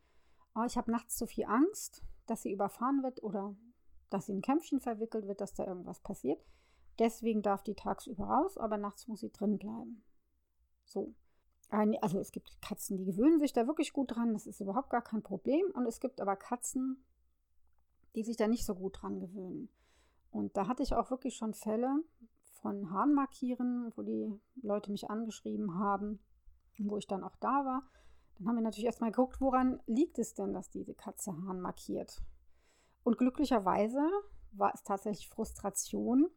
aber 0.54 0.66
ich 0.66 0.76
habe 0.76 0.90
nachts 0.90 1.16
zu 1.16 1.26
viel 1.26 1.44
Angst, 1.44 2.02
dass 2.26 2.42
sie 2.42 2.52
überfahren 2.52 3.02
wird 3.02 3.22
oder 3.22 3.54
dass 4.08 4.26
sie 4.26 4.32
in 4.32 4.38
ein 4.38 4.42
Kämpfchen 4.42 4.80
verwickelt 4.80 5.26
wird, 5.26 5.40
dass 5.40 5.54
da 5.54 5.66
irgendwas 5.66 6.00
passiert. 6.00 6.44
Deswegen 6.98 7.42
darf 7.42 7.62
die 7.62 7.74
tagsüber 7.74 8.24
raus, 8.24 8.58
aber 8.58 8.76
nachts 8.76 9.06
muss 9.08 9.20
sie 9.20 9.30
drin 9.30 9.58
bleiben. 9.58 10.04
So. 10.84 11.14
Also 11.68 12.18
es 12.18 12.32
gibt 12.32 12.60
Katzen, 12.60 12.96
die 12.96 13.04
gewöhnen 13.04 13.38
sich 13.38 13.52
da 13.52 13.68
wirklich 13.68 13.92
gut 13.92 14.16
dran, 14.16 14.32
das 14.32 14.46
ist 14.46 14.60
überhaupt 14.60 14.90
gar 14.90 15.02
kein 15.02 15.22
Problem. 15.22 15.64
Und 15.74 15.86
es 15.86 16.00
gibt 16.00 16.20
aber 16.20 16.34
Katzen, 16.34 17.04
die 18.16 18.24
sich 18.24 18.36
da 18.36 18.48
nicht 18.48 18.66
so 18.66 18.74
gut 18.74 19.00
dran 19.00 19.20
gewöhnen. 19.20 19.68
Und 20.32 20.56
da 20.56 20.66
hatte 20.66 20.82
ich 20.82 20.94
auch 20.94 21.10
wirklich 21.10 21.36
schon 21.36 21.54
Fälle 21.54 22.02
von 22.62 22.90
Hahnmarkieren, 22.90 23.92
wo 23.96 24.02
die 24.02 24.38
Leute 24.62 24.90
mich 24.90 25.10
angeschrieben 25.10 25.78
haben, 25.78 26.20
wo 26.78 26.96
ich 26.96 27.06
dann 27.06 27.24
auch 27.24 27.36
da 27.36 27.64
war. 27.64 27.82
Dann 28.38 28.48
haben 28.48 28.56
wir 28.56 28.62
natürlich 28.62 28.86
erstmal 28.86 29.10
geguckt, 29.10 29.40
woran 29.40 29.80
liegt 29.86 30.18
es 30.18 30.34
denn, 30.34 30.52
dass 30.52 30.70
diese 30.70 30.94
Katze 30.94 31.32
Hahn 31.32 31.60
markiert. 31.60 32.22
Und 33.02 33.18
glücklicherweise 33.18 34.00
war 34.52 34.72
es 34.74 34.82
tatsächlich 34.82 35.28
Frustration. 35.28 36.28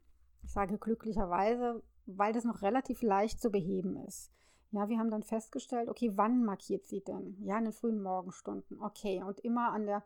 Ich 0.43 0.51
sage 0.51 0.77
glücklicherweise, 0.77 1.81
weil 2.05 2.33
das 2.33 2.43
noch 2.43 2.61
relativ 2.61 3.01
leicht 3.01 3.41
zu 3.41 3.49
beheben 3.49 3.97
ist. 4.07 4.31
Ja, 4.71 4.89
wir 4.89 4.97
haben 4.97 5.11
dann 5.11 5.23
festgestellt, 5.23 5.87
okay, 5.87 6.11
wann 6.15 6.43
markiert 6.43 6.87
sie 6.87 7.03
denn? 7.03 7.37
Ja, 7.43 7.57
in 7.57 7.65
den 7.65 7.73
frühen 7.73 8.01
Morgenstunden. 8.01 8.81
Okay, 8.81 9.21
und 9.21 9.39
immer 9.41 9.71
an 9.71 9.85
der, 9.85 10.03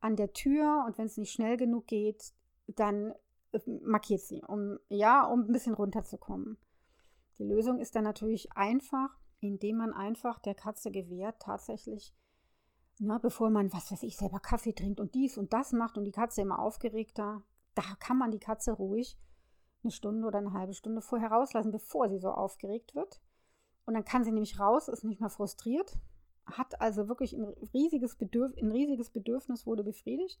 an 0.00 0.16
der 0.16 0.32
Tür 0.32 0.84
und 0.86 0.96
wenn 0.98 1.06
es 1.06 1.18
nicht 1.18 1.32
schnell 1.32 1.56
genug 1.56 1.86
geht, 1.86 2.32
dann 2.66 3.12
markiert 3.82 4.20
sie, 4.20 4.42
um 4.46 4.78
ja, 4.88 5.24
um 5.26 5.40
ein 5.40 5.52
bisschen 5.52 5.74
runterzukommen. 5.74 6.58
Die 7.38 7.44
Lösung 7.44 7.78
ist 7.78 7.94
dann 7.94 8.04
natürlich 8.04 8.52
einfach, 8.52 9.18
indem 9.40 9.76
man 9.78 9.92
einfach 9.92 10.38
der 10.38 10.54
Katze 10.54 10.90
gewährt, 10.90 11.40
tatsächlich, 11.40 12.14
na, 12.98 13.18
bevor 13.18 13.50
man, 13.50 13.72
was 13.72 13.92
weiß 13.92 14.02
ich, 14.04 14.16
selber 14.16 14.40
Kaffee 14.40 14.72
trinkt 14.72 15.00
und 15.00 15.14
dies 15.14 15.36
und 15.36 15.52
das 15.52 15.72
macht 15.72 15.98
und 15.98 16.04
die 16.04 16.12
Katze 16.12 16.40
immer 16.40 16.58
aufgeregter, 16.58 17.42
da 17.74 17.82
kann 18.00 18.16
man 18.16 18.30
die 18.30 18.38
Katze 18.38 18.72
ruhig 18.72 19.18
eine 19.82 19.92
Stunde 19.92 20.26
oder 20.26 20.38
eine 20.38 20.52
halbe 20.52 20.74
Stunde 20.74 21.00
vorher 21.00 21.30
rauslassen, 21.30 21.70
bevor 21.70 22.08
sie 22.08 22.18
so 22.18 22.30
aufgeregt 22.30 22.94
wird. 22.94 23.20
Und 23.84 23.94
dann 23.94 24.04
kann 24.04 24.24
sie 24.24 24.32
nämlich 24.32 24.58
raus, 24.58 24.88
ist 24.88 25.04
nicht 25.04 25.20
mehr 25.20 25.30
frustriert, 25.30 25.96
hat 26.46 26.80
also 26.80 27.08
wirklich 27.08 27.34
ein 27.34 27.44
riesiges, 27.72 28.16
Bedürf 28.16 28.52
ein 28.56 28.72
riesiges 28.72 29.10
Bedürfnis, 29.10 29.66
wurde 29.66 29.84
befriedigt. 29.84 30.40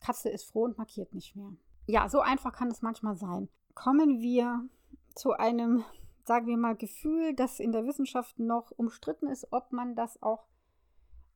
Katze 0.00 0.28
ist 0.28 0.44
froh 0.44 0.64
und 0.64 0.76
markiert 0.76 1.14
nicht 1.14 1.36
mehr. 1.36 1.52
Ja, 1.86 2.08
so 2.08 2.20
einfach 2.20 2.52
kann 2.52 2.68
es 2.68 2.82
manchmal 2.82 3.16
sein. 3.16 3.48
Kommen 3.74 4.20
wir 4.20 4.68
zu 5.14 5.32
einem 5.32 5.84
sagen 6.26 6.46
wir 6.46 6.56
mal, 6.56 6.76
Gefühl, 6.76 7.34
das 7.34 7.60
in 7.60 7.72
der 7.72 7.86
Wissenschaft 7.86 8.38
noch 8.38 8.72
umstritten 8.72 9.28
ist, 9.28 9.52
ob 9.52 9.72
man 9.72 9.94
das 9.94 10.20
auch 10.22 10.46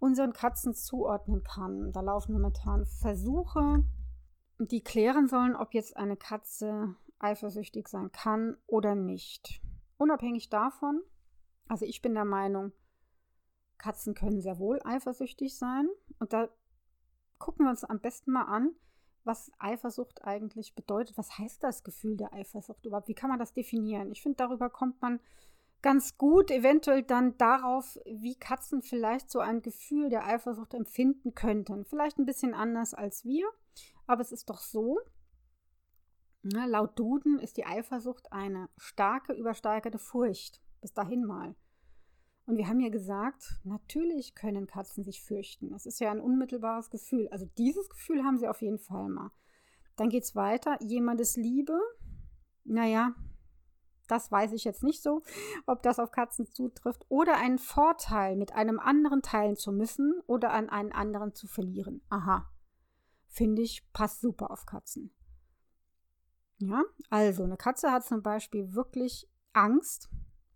unseren 0.01 0.33
Katzen 0.33 0.75
zuordnen 0.75 1.45
kann. 1.45 1.93
Da 1.93 2.01
laufen 2.01 2.33
momentan 2.33 2.87
Versuche, 2.87 3.85
die 4.59 4.83
klären 4.83 5.29
sollen, 5.29 5.55
ob 5.55 5.75
jetzt 5.75 5.97
eine 5.97 6.17
Katze 6.17 6.97
eifersüchtig 7.21 7.87
sein 7.87 8.11
kann 8.11 8.57
oder 8.67 8.95
nicht. 8.95 9.63
Unabhängig 9.97 10.49
davon, 10.49 11.03
also 11.69 11.85
ich 11.85 12.03
bin 12.03 12.15
der 12.15 12.25
Meinung, 12.25 12.73
Katzen 13.79 14.15
können 14.15 14.41
sehr 14.41 14.59
wohl 14.59 14.81
eifersüchtig 14.85 15.57
sein. 15.57 15.89
Und 16.19 16.33
da 16.33 16.49
gucken 17.39 17.65
wir 17.65 17.71
uns 17.71 17.85
am 17.85 18.01
besten 18.01 18.33
mal 18.33 18.45
an, 18.45 18.75
was 19.25 19.51
Eifersucht 19.59 20.25
eigentlich 20.25 20.75
bedeutet. 20.75 21.17
Was 21.19 21.39
heißt 21.39 21.63
das 21.63 21.85
Gefühl 21.85 22.17
der 22.17 22.33
Eifersucht 22.33 22.85
überhaupt? 22.87 23.09
Wie 23.09 23.15
kann 23.15 23.31
man 23.31 23.39
das 23.39 23.53
definieren? 23.53 24.11
Ich 24.13 24.23
finde, 24.23 24.37
darüber 24.37 24.71
kommt 24.71 25.01
man 25.03 25.21
ganz 25.83 26.19
gut 26.19 26.51
eventuell 26.51 27.03
dann 27.03 27.37
darauf, 27.39 27.99
wie 28.05 28.35
Katzen 28.35 28.83
vielleicht 28.83 29.31
so 29.31 29.39
ein 29.39 29.63
Gefühl 29.63 30.11
der 30.11 30.27
Eifersucht 30.27 30.75
empfinden 30.75 31.35
könnten. 31.35 31.85
Vielleicht 31.85 32.19
ein 32.19 32.27
bisschen 32.27 32.55
anders 32.55 32.95
als 32.95 33.25
wir, 33.25 33.49
aber 34.07 34.21
es 34.21 34.33
ist 34.33 34.51
doch 34.51 34.61
so. 34.61 34.99
Na, 36.43 36.67
laut 36.67 36.99
Duden 36.99 37.39
ist 37.39 37.57
die 37.57 37.67
Eifersucht 37.67 38.33
eine 38.33 38.69
starke, 38.77 39.33
übersteigerte 39.33 39.99
Furcht. 39.99 40.61
Bis 40.81 40.93
dahin 40.95 41.25
mal. 41.25 41.55
Und 42.51 42.57
wir 42.57 42.67
haben 42.67 42.81
ja 42.81 42.89
gesagt, 42.89 43.61
natürlich 43.63 44.35
können 44.35 44.67
Katzen 44.67 45.05
sich 45.05 45.23
fürchten. 45.23 45.71
Das 45.71 45.87
ist 45.87 46.01
ja 46.01 46.11
ein 46.11 46.19
unmittelbares 46.19 46.91
Gefühl. 46.91 47.29
Also 47.29 47.47
dieses 47.57 47.89
Gefühl 47.89 48.25
haben 48.25 48.39
sie 48.39 48.49
auf 48.49 48.61
jeden 48.61 48.81
Fall 48.81 49.09
mal. 49.09 49.31
Dann 49.95 50.09
geht 50.09 50.25
es 50.25 50.35
weiter. 50.35 50.77
Jemandes 50.83 51.37
Liebe. 51.37 51.79
Naja, 52.65 53.15
das 54.09 54.33
weiß 54.33 54.53
ich 54.53 54.65
jetzt 54.65 54.83
nicht 54.83 55.01
so, 55.01 55.23
ob 55.67 55.85
das 55.85 56.01
auf 56.01 56.11
Katzen 56.11 56.45
zutrifft. 56.45 57.07
Oder 57.09 57.37
einen 57.37 57.61
Vorteil 57.61 58.35
mit 58.35 58.53
einem 58.53 58.81
anderen 58.81 59.23
teilen 59.23 59.55
zu 59.55 59.71
müssen 59.71 60.21
oder 60.27 60.51
an 60.51 60.71
einen 60.71 60.91
anderen 60.91 61.33
zu 61.33 61.47
verlieren. 61.47 62.03
Aha. 62.09 62.51
Finde 63.29 63.63
ich, 63.63 63.89
passt 63.93 64.23
super 64.23 64.51
auf 64.51 64.67
Katzen. 64.67 65.15
Ja, 66.59 66.83
also 67.11 67.45
eine 67.45 67.57
Katze 67.57 67.93
hat 67.93 68.05
zum 68.05 68.23
Beispiel 68.23 68.75
wirklich 68.75 69.31
Angst, 69.53 70.11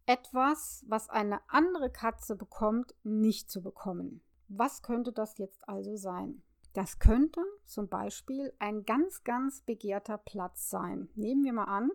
etwas, 0.06 0.84
was 0.88 1.08
eine 1.08 1.40
andere 1.48 1.90
Katze 1.90 2.36
bekommt, 2.36 2.94
nicht 3.02 3.50
zu 3.50 3.62
bekommen. 3.62 4.22
Was 4.48 4.82
könnte 4.82 5.12
das 5.12 5.38
jetzt 5.38 5.66
also 5.68 5.96
sein? 5.96 6.42
Das 6.74 6.98
könnte 6.98 7.40
zum 7.64 7.88
Beispiel 7.88 8.52
ein 8.58 8.84
ganz, 8.84 9.22
ganz 9.24 9.62
begehrter 9.62 10.18
Platz 10.18 10.68
sein. 10.68 11.08
Nehmen 11.14 11.44
wir 11.44 11.52
mal 11.52 11.64
an, 11.64 11.90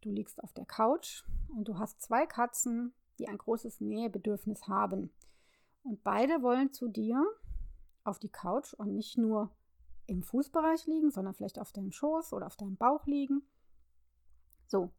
du 0.00 0.10
liegst 0.10 0.42
auf 0.42 0.52
der 0.52 0.66
Couch 0.66 1.22
und 1.56 1.68
du 1.68 1.78
hast 1.78 2.02
zwei 2.02 2.26
Katzen, 2.26 2.92
die 3.18 3.28
ein 3.28 3.38
großes 3.38 3.80
Nähebedürfnis 3.80 4.66
haben. 4.66 5.12
Und 5.84 6.02
beide 6.02 6.42
wollen 6.42 6.72
zu 6.72 6.88
dir 6.88 7.24
auf 8.02 8.18
die 8.18 8.30
Couch 8.30 8.74
und 8.74 8.94
nicht 8.94 9.16
nur 9.16 9.50
im 10.06 10.22
Fußbereich 10.22 10.86
liegen, 10.86 11.10
sondern 11.10 11.34
vielleicht 11.34 11.58
auf 11.58 11.72
deinem 11.72 11.92
Schoß 11.92 12.32
oder 12.32 12.46
auf 12.46 12.56
deinem 12.56 12.76
Bauch 12.76 13.06
liegen. 13.06 13.42
So, 14.66 14.92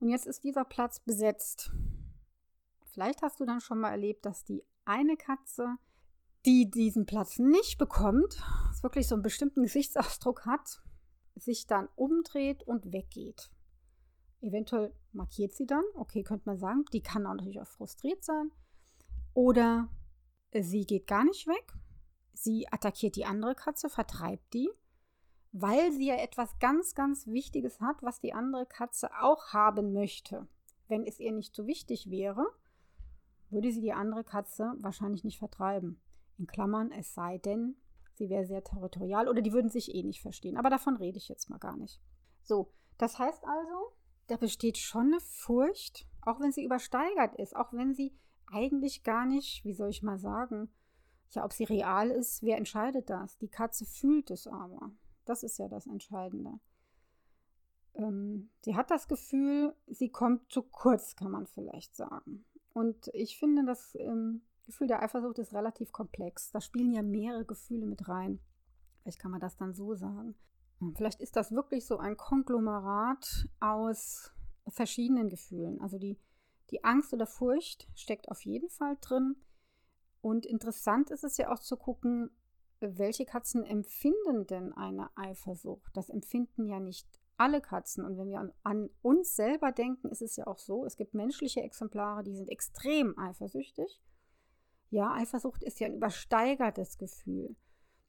und 0.00 0.08
jetzt 0.08 0.26
ist 0.26 0.44
dieser 0.44 0.64
Platz 0.64 1.00
besetzt. 1.00 1.70
Vielleicht 2.92 3.22
hast 3.22 3.40
du 3.40 3.44
dann 3.44 3.60
schon 3.60 3.80
mal 3.80 3.90
erlebt, 3.90 4.24
dass 4.24 4.44
die 4.44 4.64
eine 4.84 5.16
Katze, 5.16 5.76
die 6.44 6.70
diesen 6.70 7.06
Platz 7.06 7.38
nicht 7.38 7.76
bekommt, 7.76 8.42
wirklich 8.82 9.08
so 9.08 9.14
einen 9.14 9.22
bestimmten 9.22 9.62
Gesichtsausdruck 9.62 10.46
hat, 10.46 10.82
sich 11.34 11.66
dann 11.66 11.88
umdreht 11.96 12.62
und 12.62 12.92
weggeht. 12.92 13.50
Eventuell 14.40 14.94
markiert 15.12 15.54
sie 15.54 15.66
dann, 15.66 15.84
okay, 15.94 16.22
könnte 16.22 16.46
man 16.46 16.58
sagen, 16.58 16.84
die 16.92 17.02
kann 17.02 17.26
auch 17.26 17.34
natürlich 17.34 17.60
auch 17.60 17.66
frustriert 17.66 18.24
sein. 18.24 18.50
Oder 19.34 19.88
sie 20.54 20.86
geht 20.86 21.06
gar 21.06 21.24
nicht 21.24 21.46
weg, 21.46 21.74
sie 22.32 22.66
attackiert 22.70 23.16
die 23.16 23.24
andere 23.24 23.54
Katze, 23.54 23.88
vertreibt 23.88 24.54
die 24.54 24.70
weil 25.58 25.90
sie 25.90 26.06
ja 26.06 26.16
etwas 26.16 26.58
ganz, 26.58 26.94
ganz 26.94 27.26
Wichtiges 27.26 27.80
hat, 27.80 28.02
was 28.02 28.20
die 28.20 28.34
andere 28.34 28.66
Katze 28.66 29.08
auch 29.22 29.54
haben 29.54 29.94
möchte. 29.94 30.46
Wenn 30.86 31.04
es 31.04 31.18
ihr 31.18 31.32
nicht 31.32 31.54
so 31.54 31.66
wichtig 31.66 32.10
wäre, 32.10 32.46
würde 33.48 33.72
sie 33.72 33.80
die 33.80 33.94
andere 33.94 34.22
Katze 34.22 34.74
wahrscheinlich 34.80 35.24
nicht 35.24 35.38
vertreiben. 35.38 35.98
In 36.36 36.46
Klammern, 36.46 36.92
es 36.92 37.14
sei 37.14 37.38
denn, 37.38 37.76
sie 38.12 38.28
wäre 38.28 38.44
sehr 38.44 38.62
territorial 38.62 39.28
oder 39.28 39.40
die 39.40 39.54
würden 39.54 39.70
sich 39.70 39.94
eh 39.94 40.02
nicht 40.02 40.20
verstehen. 40.20 40.58
Aber 40.58 40.68
davon 40.68 40.96
rede 40.96 41.16
ich 41.16 41.28
jetzt 41.28 41.48
mal 41.48 41.58
gar 41.58 41.76
nicht. 41.76 42.02
So, 42.42 42.70
das 42.98 43.18
heißt 43.18 43.46
also, 43.46 43.92
da 44.26 44.36
besteht 44.36 44.76
schon 44.76 45.06
eine 45.06 45.20
Furcht, 45.20 46.06
auch 46.20 46.38
wenn 46.38 46.52
sie 46.52 46.64
übersteigert 46.64 47.34
ist, 47.36 47.56
auch 47.56 47.72
wenn 47.72 47.94
sie 47.94 48.14
eigentlich 48.52 49.04
gar 49.04 49.24
nicht, 49.24 49.64
wie 49.64 49.72
soll 49.72 49.88
ich 49.88 50.02
mal 50.02 50.18
sagen, 50.18 50.68
ja, 51.30 51.44
ob 51.44 51.54
sie 51.54 51.64
real 51.64 52.10
ist, 52.10 52.42
wer 52.42 52.58
entscheidet 52.58 53.08
das? 53.08 53.38
Die 53.38 53.48
Katze 53.48 53.86
fühlt 53.86 54.30
es 54.30 54.46
aber. 54.46 54.92
Das 55.26 55.42
ist 55.42 55.58
ja 55.58 55.68
das 55.68 55.86
Entscheidende. 55.86 56.58
Ähm, 57.94 58.50
sie 58.64 58.76
hat 58.76 58.90
das 58.90 59.08
Gefühl, 59.08 59.74
sie 59.86 60.10
kommt 60.10 60.50
zu 60.50 60.62
kurz, 60.62 61.16
kann 61.16 61.30
man 61.30 61.46
vielleicht 61.46 61.94
sagen. 61.94 62.44
Und 62.72 63.10
ich 63.14 63.38
finde, 63.38 63.64
das 63.64 63.94
ähm, 63.96 64.42
Gefühl 64.64 64.86
der 64.86 65.02
Eifersucht 65.02 65.38
ist 65.38 65.54
relativ 65.54 65.92
komplex. 65.92 66.50
Da 66.50 66.60
spielen 66.60 66.92
ja 66.92 67.02
mehrere 67.02 67.44
Gefühle 67.44 67.86
mit 67.86 68.08
rein. 68.08 68.40
Vielleicht 69.02 69.18
kann 69.18 69.30
man 69.30 69.40
das 69.40 69.56
dann 69.56 69.74
so 69.74 69.94
sagen. 69.94 70.34
Vielleicht 70.94 71.20
ist 71.20 71.36
das 71.36 71.52
wirklich 71.52 71.86
so 71.86 71.98
ein 71.98 72.18
Konglomerat 72.18 73.48
aus 73.60 74.32
verschiedenen 74.68 75.30
Gefühlen. 75.30 75.80
Also 75.80 75.98
die, 75.98 76.18
die 76.70 76.84
Angst 76.84 77.14
oder 77.14 77.26
Furcht 77.26 77.88
steckt 77.94 78.30
auf 78.30 78.44
jeden 78.44 78.68
Fall 78.68 78.98
drin. 79.00 79.36
Und 80.20 80.44
interessant 80.44 81.10
ist 81.10 81.24
es 81.24 81.38
ja 81.38 81.50
auch 81.50 81.60
zu 81.60 81.76
gucken, 81.76 82.30
welche 82.80 83.24
Katzen 83.24 83.64
empfinden 83.64 84.46
denn 84.46 84.72
eine 84.72 85.08
Eifersucht? 85.16 85.96
Das 85.96 86.10
empfinden 86.10 86.66
ja 86.66 86.80
nicht 86.80 87.08
alle 87.36 87.60
Katzen. 87.60 88.04
Und 88.04 88.16
wenn 88.16 88.28
wir 88.28 88.40
an, 88.40 88.52
an, 88.62 88.90
uns 89.02 89.36
selber 89.36 89.72
denken, 89.72 90.08
ist 90.08 90.22
es 90.22 90.36
ja 90.36 90.46
auch 90.46 90.58
so, 90.58 90.84
es 90.84 90.96
gibt 90.96 91.14
menschliche 91.14 91.62
Exemplare, 91.62 92.22
die 92.22 92.34
sind 92.34 92.48
extrem 92.48 93.18
eifersüchtig. 93.18 94.00
Ja, 94.90 95.12
Eifersucht 95.12 95.62
ist 95.62 95.80
ja 95.80 95.86
ein 95.86 95.94
übersteigertes 95.94 96.98
Gefühl. 96.98 97.56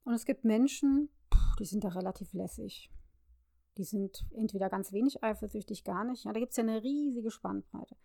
Und 0.04 0.14
es 0.14 0.24
gibt 0.24 0.44
Menschen, 0.44 1.10
die 1.58 1.64
sind 1.64 1.84
da 1.84 1.88
relativ 1.88 2.32
lässig. 2.32 2.90
Die 3.76 3.84
sind 3.84 4.26
entweder 4.34 4.68
ganz 4.68 4.92
wenig 4.92 5.22
eifersüchtig, 5.22 5.84
gar 5.84 6.04
nicht. 6.04 6.24
Ja, 6.24 6.32
da 6.32 6.40
gibt 6.40 6.50
es 6.50 6.56
ja 6.56 6.62
eine 6.62 6.82
riesige 6.82 7.30
Spannbreite. 7.30 7.96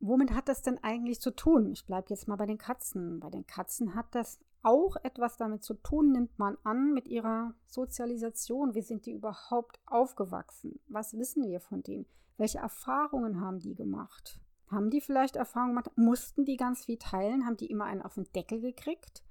womit 0.00 0.32
hat 0.32 0.48
das 0.48 0.62
denn 0.62 0.82
eigentlich 0.82 1.20
zu 1.20 1.30
tun? 1.30 1.70
Ich 1.70 1.86
bleibe 1.86 2.08
jetzt 2.10 2.26
mal 2.26 2.36
bei 2.36 2.46
den 2.46 2.58
Katzen. 2.58 3.20
Bei 3.20 3.30
den 3.30 3.46
Katzen 3.46 3.94
hat 3.94 4.14
das 4.14 4.40
auch 4.62 4.96
etwas 5.02 5.36
damit 5.36 5.62
zu 5.62 5.74
tun, 5.74 6.12
nimmt 6.12 6.38
man 6.38 6.56
an, 6.64 6.92
mit 6.92 7.08
ihrer 7.08 7.54
Sozialisation. 7.66 8.74
Wie 8.74 8.82
sind 8.82 9.06
die 9.06 9.12
überhaupt 9.12 9.80
aufgewachsen? 9.86 10.80
Was 10.88 11.18
wissen 11.18 11.44
wir 11.48 11.60
von 11.60 11.82
denen? 11.82 12.06
Welche 12.36 12.58
Erfahrungen 12.58 13.40
haben 13.40 13.58
die 13.58 13.74
gemacht? 13.74 14.40
Haben 14.68 14.90
die 14.90 15.00
vielleicht 15.00 15.36
Erfahrungen 15.36 15.72
gemacht? 15.72 15.90
Mussten 15.96 16.44
die 16.44 16.56
ganz 16.56 16.86
viel 16.86 16.96
teilen? 16.96 17.44
Haben 17.44 17.56
die 17.56 17.66
immer 17.66 17.84
einen 17.84 18.02
auf 18.02 18.14
den 18.14 18.26
Deckel 18.34 18.60
gekriegt? 18.60 19.22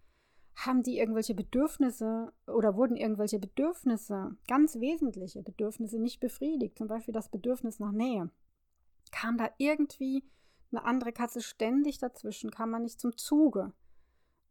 Haben 0.55 0.83
die 0.83 0.99
irgendwelche 0.99 1.33
Bedürfnisse 1.33 2.31
oder 2.45 2.75
wurden 2.75 2.95
irgendwelche 2.95 3.39
Bedürfnisse, 3.39 4.35
ganz 4.47 4.79
wesentliche 4.79 5.41
Bedürfnisse, 5.41 5.97
nicht 5.97 6.19
befriedigt? 6.19 6.77
Zum 6.77 6.87
Beispiel 6.87 7.13
das 7.13 7.29
Bedürfnis 7.29 7.79
nach 7.79 7.91
Nähe. 7.91 8.29
Kam 9.11 9.37
da 9.37 9.49
irgendwie 9.57 10.23
eine 10.71 10.83
andere 10.83 11.11
Katze 11.11 11.41
ständig 11.41 11.97
dazwischen? 11.97 12.51
Kam 12.51 12.69
man 12.69 12.83
nicht 12.83 12.99
zum 12.99 13.17
Zuge? 13.17 13.73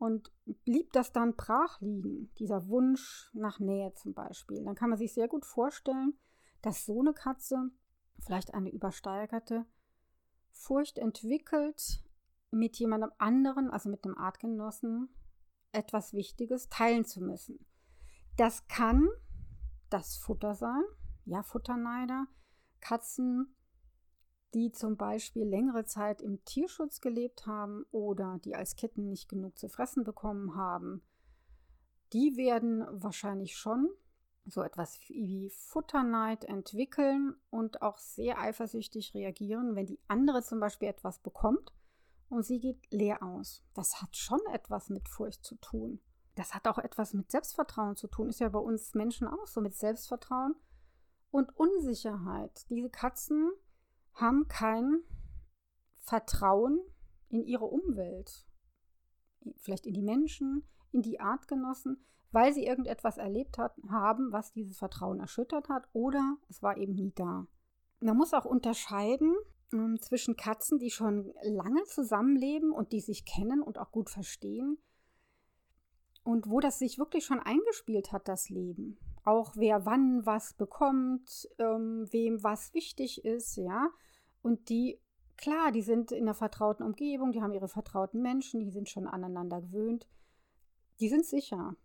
Und 0.01 0.33
blieb 0.65 0.95
das 0.95 1.13
dann 1.13 1.37
brach 1.37 1.79
liegen, 1.83 2.33
dieser 2.39 2.69
Wunsch 2.69 3.29
nach 3.35 3.61
Nähe 3.61 3.93
zum 3.93 4.15
Beispiel, 4.15 4.65
dann 4.65 4.75
kann 4.75 4.89
man 4.89 4.99
sich 4.99 5.13
sehr 5.13 5.29
gut 5.29 5.45
vorstellen, 5.45 6.19
dass 6.63 6.87
so 6.87 7.01
eine 7.01 7.13
Katze 7.13 7.71
vielleicht 8.19 8.55
eine 8.55 8.71
übersteigerte 8.71 9.67
Furcht 10.53 10.97
entwickelt, 10.97 12.03
mit 12.51 12.79
jemandem 12.79 13.11
anderen, 13.19 13.71
also 13.71 13.91
mit 13.91 14.03
einem 14.07 14.17
Artgenossen, 14.17 15.11
etwas 15.73 16.15
Wichtiges 16.15 16.71
teilen 16.71 17.05
zu 17.05 17.21
müssen. 17.21 17.67
Das 18.39 18.67
kann 18.69 19.07
das 19.91 20.17
Futter 20.17 20.55
sein, 20.55 20.83
ja, 21.27 21.43
Futterneider, 21.43 22.27
Katzen, 22.81 23.55
die 24.55 24.73
zum 24.73 24.97
Beispiel 24.97 25.45
längere 25.45 25.85
Zeit 25.85 26.23
im 26.23 26.45
Tierschutz 26.45 27.01
gelebt 27.01 27.47
haben 27.47 27.85
oder 27.91 28.39
die 28.45 28.55
als 28.55 28.77
Kitten 28.77 29.09
nicht 29.09 29.29
genug 29.29 29.59
zu 29.59 29.69
fressen 29.69 30.05
bekommen 30.05 30.57
haben, 30.57 31.03
die 32.13 32.37
werden 32.37 32.85
wahrscheinlich 32.91 33.57
schon 33.57 33.89
so 34.45 34.63
etwas 34.63 34.99
wie 35.07 35.51
Futterneid 35.51 36.45
entwickeln 36.45 37.35
und 37.51 37.83
auch 37.83 37.99
sehr 37.99 38.41
eifersüchtig 38.41 39.15
reagieren, 39.15 39.77
wenn 39.77 39.87
die 39.87 40.01
andere 40.09 40.43
zum 40.43 40.61
Beispiel 40.61 40.89
etwas 40.89 41.21
bekommt 41.21 41.73
und 42.29 42.45
sie 42.45 42.59
geht 42.59 42.91
leer 42.91 43.23
aus. 43.23 43.63
Das 43.75 44.01
hat 44.01 44.17
schon 44.17 44.41
etwas 44.53 44.89
mit 44.89 45.09
Furcht 45.09 45.45
zu 45.45 45.57
tun. 45.57 46.01
Das 46.37 46.55
hat 46.55 46.67
auch 46.69 46.79
etwas 46.79 47.13
mit 47.13 47.31
Selbstvertrauen 47.31 47.97
zu 47.97 48.07
tun. 48.07 48.29
Ist 48.29 48.41
ja 48.41 48.49
bei 48.49 48.59
uns 48.59 48.95
Menschen 48.95 49.29
auch 49.29 49.47
so 49.47 49.61
mit 49.61 49.75
Selbstvertrauen 49.75 50.55
und 51.31 51.55
Unsicherheit. 51.57 52.69
Diese 52.71 52.89
Katzen 52.89 53.51
haben 54.15 54.49
kein 54.49 55.03
Vertrauen 56.01 56.81
in 57.29 57.45
ihre 57.45 57.67
Umwelt, 57.67 58.47
vielleicht 59.57 59.87
in 59.87 59.95
die 59.95 60.03
Menschen, 60.03 60.65
in 60.93 61.03
die 61.03 61.21
Artgenossen 61.21 62.05
weil 62.33 62.53
sie 62.53 62.65
irgendetwas 62.65 63.19
erlebt 63.19 63.59
hat, 63.59 63.75
haben, 63.89 64.33
was 64.33 64.53
dieses 64.53 64.79
Vertrauen 64.79 65.21
erschüttert 65.21 65.69
hat 65.69 65.89
oder 65.93 66.37
es 66.49 66.63
war 66.63 66.77
eben 66.77 66.95
nie 66.95 67.13
da. 67.15 67.47
Man 68.01 68.17
muss 68.17 68.35
auch 68.35 68.45
unterscheiden 68.45 69.35
äh, 69.73 69.99
zwischen 69.99 70.37
Katzen, 70.37 70.79
die 70.79 70.91
schon 70.91 71.33
lange 71.43 71.85
zusammenleben 71.85 72.73
und 72.73 72.93
die 72.93 73.01
sich 73.01 73.25
kennen 73.25 73.63
und 73.63 73.79
auch 73.79 73.91
gut 73.91 74.11
verstehen 74.11 74.79
und 76.23 76.49
wo 76.49 76.61
das 76.61 76.79
sich 76.79 76.99
wirklich 76.99 77.25
schon 77.25 77.41
eingespielt 77.41 78.13
hat, 78.13 78.29
das 78.29 78.49
Leben. 78.49 78.99
Auch 79.25 79.53
wer 79.57 79.85
wann 79.87 80.25
was 80.25 80.55
bekommt, 80.55 81.49
ähm, 81.59 82.07
wem 82.11 82.43
was 82.43 82.73
wichtig 82.75 83.25
ist, 83.25 83.57
ja. 83.57 83.91
Und 84.43 84.69
die, 84.69 84.99
klar, 85.37 85.73
die 85.73 85.83
sind 85.83 86.13
in 86.13 86.23
einer 86.23 86.35
vertrauten 86.35 86.85
Umgebung, 86.85 87.33
die 87.33 87.43
haben 87.43 87.53
ihre 87.53 87.69
vertrauten 87.69 88.23
Menschen, 88.23 88.61
die 88.61 88.71
sind 88.71 88.89
schon 88.89 89.07
aneinander 89.07 89.61
gewöhnt. 89.61 90.09
Die 91.01 91.09
sind 91.09 91.27
sicher. 91.27 91.77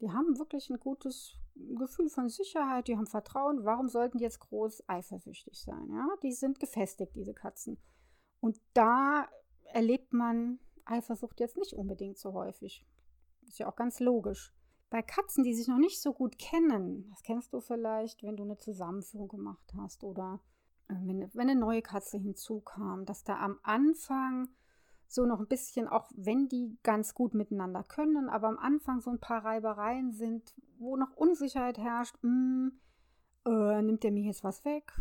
Die 0.00 0.10
haben 0.10 0.38
wirklich 0.38 0.70
ein 0.70 0.80
gutes 0.80 1.36
Gefühl 1.54 2.08
von 2.08 2.28
Sicherheit, 2.28 2.88
die 2.88 2.96
haben 2.96 3.06
Vertrauen. 3.06 3.64
Warum 3.64 3.88
sollten 3.88 4.18
die 4.18 4.24
jetzt 4.24 4.40
groß 4.40 4.84
eifersüchtig 4.88 5.60
sein? 5.60 5.88
Ja, 5.90 6.08
die 6.22 6.32
sind 6.32 6.58
gefestigt, 6.58 7.14
diese 7.14 7.34
Katzen. 7.34 7.78
Und 8.40 8.58
da 8.72 9.28
erlebt 9.64 10.12
man 10.12 10.58
Eifersucht 10.86 11.40
jetzt 11.40 11.58
nicht 11.58 11.74
unbedingt 11.74 12.18
so 12.18 12.32
häufig. 12.32 12.86
Ist 13.46 13.58
ja 13.58 13.68
auch 13.68 13.76
ganz 13.76 14.00
logisch. 14.00 14.54
Bei 14.90 15.02
Katzen, 15.02 15.44
die 15.44 15.54
sich 15.54 15.68
noch 15.68 15.78
nicht 15.78 16.02
so 16.02 16.12
gut 16.12 16.38
kennen, 16.38 17.08
das 17.10 17.22
kennst 17.22 17.52
du 17.52 17.60
vielleicht, 17.60 18.24
wenn 18.24 18.36
du 18.36 18.42
eine 18.42 18.58
Zusammenführung 18.58 19.28
gemacht 19.28 19.72
hast 19.76 20.02
oder 20.02 20.40
äh, 20.88 20.94
wenn, 21.04 21.30
wenn 21.32 21.48
eine 21.48 21.58
neue 21.58 21.80
Katze 21.80 22.18
hinzukam, 22.18 23.06
dass 23.06 23.22
da 23.22 23.38
am 23.38 23.58
Anfang 23.62 24.48
so 25.06 25.26
noch 25.26 25.40
ein 25.40 25.46
bisschen, 25.46 25.88
auch 25.88 26.10
wenn 26.14 26.48
die 26.48 26.76
ganz 26.82 27.14
gut 27.14 27.34
miteinander 27.34 27.84
können, 27.84 28.28
aber 28.28 28.48
am 28.48 28.58
Anfang 28.58 29.00
so 29.00 29.10
ein 29.10 29.20
paar 29.20 29.44
Reibereien 29.44 30.12
sind, 30.12 30.54
wo 30.78 30.96
noch 30.96 31.16
Unsicherheit 31.16 31.78
herrscht, 31.78 32.16
mh, 32.22 32.30
hm, 32.30 32.80
äh, 33.46 33.82
nimmt 33.82 34.02
der 34.02 34.12
mir 34.12 34.24
jetzt 34.24 34.44
was 34.44 34.64
weg? 34.64 34.92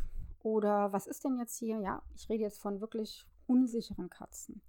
Oder 0.41 0.93
was 0.93 1.07
ist 1.07 1.25
denn 1.25 1.37
jetzt 1.37 1.57
hier? 1.57 1.79
Ja, 1.79 2.01
ich 2.15 2.29
rede 2.29 2.43
jetzt 2.43 2.61
von 2.61 2.79
wirklich 2.79 3.25
unsicheren 3.45 4.09
Katzen 4.09 4.61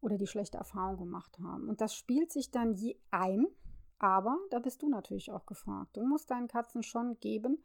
oder 0.00 0.18
die 0.18 0.26
schlechte 0.26 0.58
Erfahrungen 0.58 0.98
gemacht 0.98 1.38
haben. 1.40 1.68
Und 1.68 1.80
das 1.80 1.94
spielt 1.94 2.30
sich 2.30 2.50
dann 2.50 2.74
je 2.74 2.96
ein, 3.10 3.46
aber 3.98 4.38
da 4.50 4.58
bist 4.58 4.82
du 4.82 4.88
natürlich 4.88 5.30
auch 5.30 5.46
gefragt. 5.46 5.96
Du 5.96 6.04
musst 6.04 6.30
deinen 6.30 6.48
Katzen 6.48 6.82
schon 6.82 7.18
geben, 7.20 7.58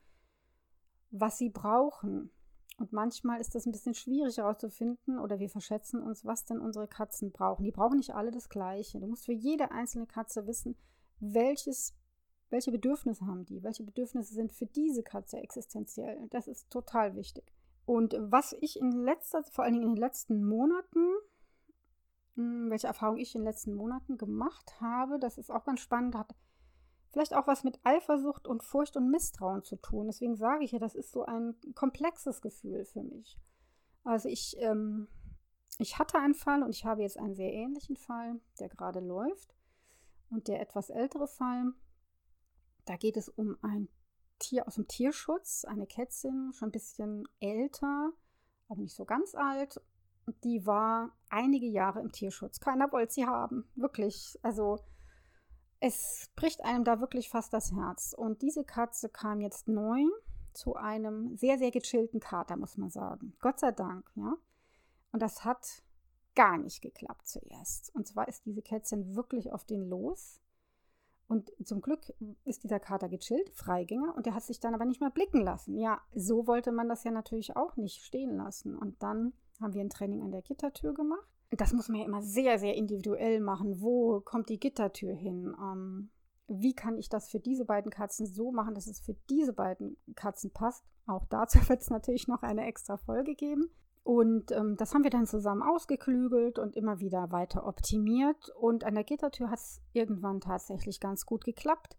was 1.11 1.37
sie 1.37 1.49
brauchen. 1.49 2.31
Und 2.77 2.93
manchmal 2.93 3.41
ist 3.41 3.55
das 3.55 3.65
ein 3.65 3.73
bisschen 3.73 3.93
schwierig 3.93 4.37
herauszufinden 4.37 5.19
oder 5.19 5.39
wir 5.39 5.49
verschätzen 5.49 6.01
uns, 6.01 6.23
was 6.23 6.45
denn 6.45 6.61
unsere 6.61 6.87
Katzen 6.87 7.31
brauchen. 7.31 7.63
Die 7.63 7.71
brauchen 7.71 7.97
nicht 7.97 8.15
alle 8.15 8.31
das 8.31 8.47
Gleiche. 8.47 8.99
Du 8.99 9.07
musst 9.07 9.25
für 9.25 9.33
jede 9.33 9.71
einzelne 9.71 10.07
Katze 10.07 10.47
wissen, 10.47 10.77
welches, 11.19 11.93
welche 12.49 12.71
Bedürfnisse 12.71 13.25
haben 13.25 13.45
die, 13.45 13.63
welche 13.63 13.83
Bedürfnisse 13.83 14.33
sind 14.33 14.53
für 14.53 14.65
diese 14.65 15.03
Katze 15.03 15.37
existenziell. 15.39 16.25
Das 16.29 16.47
ist 16.47 16.69
total 16.69 17.15
wichtig. 17.15 17.51
Und 17.85 18.15
was 18.19 18.55
ich 18.61 18.79
in 18.79 18.91
letzter, 18.91 19.43
vor 19.43 19.65
allen 19.65 19.73
Dingen 19.73 19.87
in 19.89 19.95
den 19.95 20.01
letzten 20.01 20.45
Monaten, 20.45 21.05
welche 22.35 22.87
Erfahrung 22.87 23.17
ich 23.17 23.35
in 23.35 23.41
den 23.41 23.47
letzten 23.47 23.75
Monaten 23.75 24.17
gemacht 24.17 24.79
habe, 24.79 25.19
das 25.19 25.37
ist 25.37 25.51
auch 25.51 25.65
ganz 25.65 25.81
spannend, 25.81 26.15
hat 26.15 26.35
vielleicht 27.11 27.33
auch 27.33 27.47
was 27.47 27.63
mit 27.63 27.79
Eifersucht 27.83 28.47
und 28.47 28.63
Furcht 28.63 28.95
und 28.95 29.09
Misstrauen 29.09 29.63
zu 29.63 29.75
tun. 29.77 30.07
Deswegen 30.07 30.35
sage 30.35 30.63
ich 30.63 30.71
ja, 30.71 30.79
das 30.79 30.95
ist 30.95 31.11
so 31.11 31.25
ein 31.25 31.55
komplexes 31.75 32.41
Gefühl 32.41 32.85
für 32.85 33.03
mich. 33.03 33.37
Also 34.03 34.29
ich, 34.29 34.55
ähm, 34.59 35.07
ich 35.79 35.99
hatte 35.99 36.19
einen 36.19 36.35
Fall 36.35 36.63
und 36.63 36.69
ich 36.75 36.85
habe 36.85 37.01
jetzt 37.01 37.17
einen 37.17 37.35
sehr 37.35 37.51
ähnlichen 37.51 37.97
Fall, 37.97 38.39
der 38.59 38.69
gerade 38.69 38.99
läuft. 38.99 39.55
Und 40.29 40.47
der 40.47 40.61
etwas 40.61 40.91
ältere 40.91 41.27
Fall, 41.27 41.73
da 42.85 42.95
geht 42.97 43.17
es 43.17 43.29
um 43.29 43.57
ein 43.61 43.89
Tier 44.37 44.67
aus 44.67 44.75
dem 44.75 44.87
Tierschutz, 44.87 45.65
eine 45.65 45.87
Kätzin, 45.87 46.53
schon 46.53 46.69
ein 46.69 46.71
bisschen 46.71 47.27
älter, 47.39 48.11
aber 48.67 48.81
nicht 48.81 48.95
so 48.95 49.05
ganz 49.05 49.35
alt. 49.35 49.81
Die 50.43 50.65
war 50.65 51.11
einige 51.29 51.67
Jahre 51.67 51.99
im 52.01 52.11
Tierschutz. 52.11 52.59
Keiner 52.59 52.91
wollte 52.91 53.13
sie 53.13 53.25
haben, 53.25 53.65
wirklich. 53.75 54.39
Also 54.41 54.79
es 55.79 56.29
bricht 56.35 56.63
einem 56.63 56.83
da 56.83 56.99
wirklich 56.99 57.29
fast 57.29 57.53
das 57.53 57.71
Herz. 57.71 58.13
Und 58.17 58.41
diese 58.41 58.63
Katze 58.63 59.09
kam 59.09 59.41
jetzt 59.41 59.67
neu 59.67 60.03
zu 60.53 60.75
einem 60.75 61.35
sehr, 61.37 61.57
sehr 61.57 61.71
gechillten 61.71 62.19
Kater, 62.19 62.57
muss 62.57 62.77
man 62.77 62.89
sagen. 62.89 63.33
Gott 63.39 63.59
sei 63.59 63.71
Dank, 63.71 64.09
ja. 64.15 64.35
Und 65.11 65.21
das 65.21 65.43
hat 65.45 65.83
gar 66.35 66.57
nicht 66.57 66.81
geklappt 66.81 67.27
zuerst. 67.27 67.93
Und 67.95 68.07
zwar 68.07 68.27
ist 68.27 68.45
diese 68.45 68.61
Kätzchen 68.61 69.15
wirklich 69.15 69.51
auf 69.51 69.65
den 69.65 69.89
los. 69.89 70.39
Und 71.27 71.51
zum 71.63 71.81
Glück 71.81 72.01
ist 72.43 72.63
dieser 72.63 72.79
Kater 72.79 73.07
gechillt, 73.07 73.51
Freigänger, 73.51 74.15
und 74.15 74.25
der 74.25 74.33
hat 74.33 74.43
sich 74.43 74.59
dann 74.59 74.73
aber 74.73 74.85
nicht 74.85 74.99
mehr 74.99 75.11
blicken 75.11 75.41
lassen. 75.41 75.77
Ja, 75.77 76.01
so 76.13 76.47
wollte 76.47 76.71
man 76.71 76.89
das 76.89 77.03
ja 77.03 77.11
natürlich 77.11 77.55
auch 77.55 77.77
nicht 77.77 78.03
stehen 78.03 78.35
lassen. 78.35 78.75
Und 78.75 79.01
dann 79.03 79.33
haben 79.59 79.73
wir 79.73 79.81
ein 79.81 79.89
Training 79.89 80.21
an 80.23 80.31
der 80.31 80.41
Gittertür 80.41 80.93
gemacht 80.93 81.27
das 81.51 81.73
muss 81.73 81.89
man 81.89 81.99
ja 81.99 82.05
immer 82.05 82.21
sehr, 82.21 82.59
sehr 82.59 82.75
individuell 82.75 83.39
machen. 83.39 83.81
Wo 83.81 84.21
kommt 84.21 84.49
die 84.49 84.59
Gittertür 84.59 85.13
hin? 85.13 85.55
Ähm, 85.59 86.09
wie 86.47 86.73
kann 86.73 86.97
ich 86.97 87.09
das 87.09 87.29
für 87.29 87.39
diese 87.39 87.65
beiden 87.65 87.91
Katzen 87.91 88.27
so 88.27 88.51
machen, 88.51 88.75
dass 88.75 88.87
es 88.87 88.99
für 88.99 89.15
diese 89.29 89.53
beiden 89.53 89.97
Katzen 90.15 90.51
passt? 90.51 90.83
Auch 91.07 91.25
dazu 91.25 91.57
wird 91.69 91.81
es 91.81 91.89
natürlich 91.89 92.27
noch 92.27 92.43
eine 92.43 92.65
extra 92.65 92.97
Folge 92.97 93.35
geben. 93.35 93.69
Und 94.03 94.51
ähm, 94.51 94.75
das 94.77 94.93
haben 94.93 95.03
wir 95.03 95.11
dann 95.11 95.27
zusammen 95.27 95.61
ausgeklügelt 95.61 96.57
und 96.57 96.75
immer 96.75 96.99
wieder 96.99 97.31
weiter 97.31 97.65
optimiert. 97.65 98.49
Und 98.59 98.83
an 98.83 98.95
der 98.95 99.03
Gittertür 99.03 99.49
hat 99.49 99.59
es 99.59 99.81
irgendwann 99.93 100.41
tatsächlich 100.41 100.99
ganz 100.99 101.25
gut 101.25 101.43
geklappt. 101.43 101.97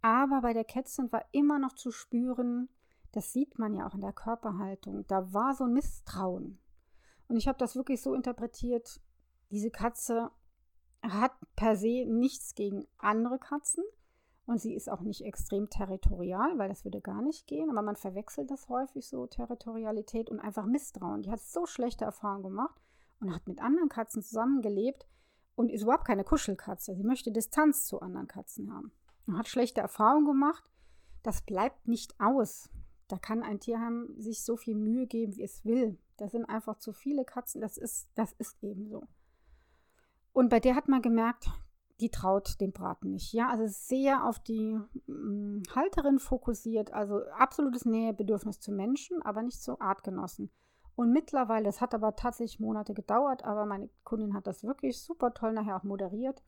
Aber 0.00 0.40
bei 0.42 0.52
der 0.52 0.64
Kätzchen 0.64 1.10
war 1.12 1.24
immer 1.30 1.58
noch 1.58 1.74
zu 1.74 1.92
spüren, 1.92 2.68
das 3.12 3.32
sieht 3.32 3.58
man 3.58 3.74
ja 3.74 3.86
auch 3.86 3.94
in 3.94 4.00
der 4.00 4.12
Körperhaltung, 4.12 5.06
da 5.06 5.32
war 5.32 5.54
so 5.54 5.64
ein 5.64 5.74
Misstrauen. 5.74 6.58
Und 7.32 7.38
ich 7.38 7.48
habe 7.48 7.56
das 7.56 7.76
wirklich 7.76 8.02
so 8.02 8.12
interpretiert, 8.12 9.00
diese 9.50 9.70
Katze 9.70 10.30
hat 11.00 11.32
per 11.56 11.76
se 11.76 12.04
nichts 12.06 12.54
gegen 12.54 12.86
andere 12.98 13.38
Katzen 13.38 13.84
und 14.44 14.60
sie 14.60 14.74
ist 14.74 14.90
auch 14.90 15.00
nicht 15.00 15.24
extrem 15.24 15.70
territorial, 15.70 16.58
weil 16.58 16.68
das 16.68 16.84
würde 16.84 17.00
gar 17.00 17.22
nicht 17.22 17.46
gehen, 17.46 17.70
aber 17.70 17.80
man 17.80 17.96
verwechselt 17.96 18.50
das 18.50 18.68
häufig 18.68 19.08
so, 19.08 19.26
Territorialität 19.26 20.28
und 20.28 20.40
einfach 20.40 20.66
Misstrauen. 20.66 21.22
Die 21.22 21.30
hat 21.30 21.40
so 21.40 21.64
schlechte 21.64 22.04
Erfahrungen 22.04 22.42
gemacht 22.42 22.78
und 23.18 23.34
hat 23.34 23.48
mit 23.48 23.62
anderen 23.62 23.88
Katzen 23.88 24.22
zusammengelebt 24.22 25.06
und 25.54 25.70
ist 25.70 25.84
überhaupt 25.84 26.04
keine 26.04 26.24
Kuschelkatze. 26.24 26.94
Sie 26.94 27.02
möchte 27.02 27.32
Distanz 27.32 27.86
zu 27.86 28.00
anderen 28.00 28.28
Katzen 28.28 28.70
haben. 28.70 28.92
Und 29.26 29.38
hat 29.38 29.48
schlechte 29.48 29.80
Erfahrungen 29.80 30.26
gemacht. 30.26 30.70
Das 31.22 31.40
bleibt 31.40 31.88
nicht 31.88 32.14
aus. 32.20 32.68
Da 33.12 33.18
kann 33.18 33.42
ein 33.42 33.60
Tierheim 33.60 34.14
sich 34.16 34.42
so 34.42 34.56
viel 34.56 34.74
Mühe 34.74 35.06
geben, 35.06 35.36
wie 35.36 35.42
es 35.42 35.66
will. 35.66 35.98
Da 36.16 36.30
sind 36.30 36.46
einfach 36.46 36.78
zu 36.78 36.94
viele 36.94 37.26
Katzen. 37.26 37.60
Das 37.60 37.76
ist, 37.76 38.08
das 38.14 38.32
ist 38.38 38.56
eben 38.64 38.88
so. 38.88 39.02
Und 40.32 40.48
bei 40.48 40.60
der 40.60 40.74
hat 40.74 40.88
man 40.88 41.02
gemerkt, 41.02 41.50
die 42.00 42.08
traut 42.08 42.58
dem 42.58 42.72
Braten 42.72 43.10
nicht. 43.10 43.34
Ja, 43.34 43.50
also 43.50 43.66
sehr 43.66 44.26
auf 44.26 44.38
die 44.38 44.80
mh, 45.06 45.14
mm, 45.14 45.62
Halterin 45.74 46.20
fokussiert, 46.20 46.94
also 46.94 47.20
absolutes 47.38 47.84
Nähebedürfnis 47.84 48.60
zu 48.60 48.72
Menschen, 48.72 49.20
aber 49.20 49.42
nicht 49.42 49.62
zu 49.62 49.78
Artgenossen. 49.78 50.50
Und 50.96 51.12
mittlerweile, 51.12 51.68
es 51.68 51.82
hat 51.82 51.94
aber 51.94 52.16
tatsächlich 52.16 52.60
Monate 52.60 52.94
gedauert, 52.94 53.44
aber 53.44 53.66
meine 53.66 53.90
Kundin 54.04 54.32
hat 54.32 54.46
das 54.46 54.64
wirklich 54.64 55.02
super 55.02 55.34
toll 55.34 55.52
nachher 55.52 55.76
auch 55.76 55.82
moderiert. 55.82 56.42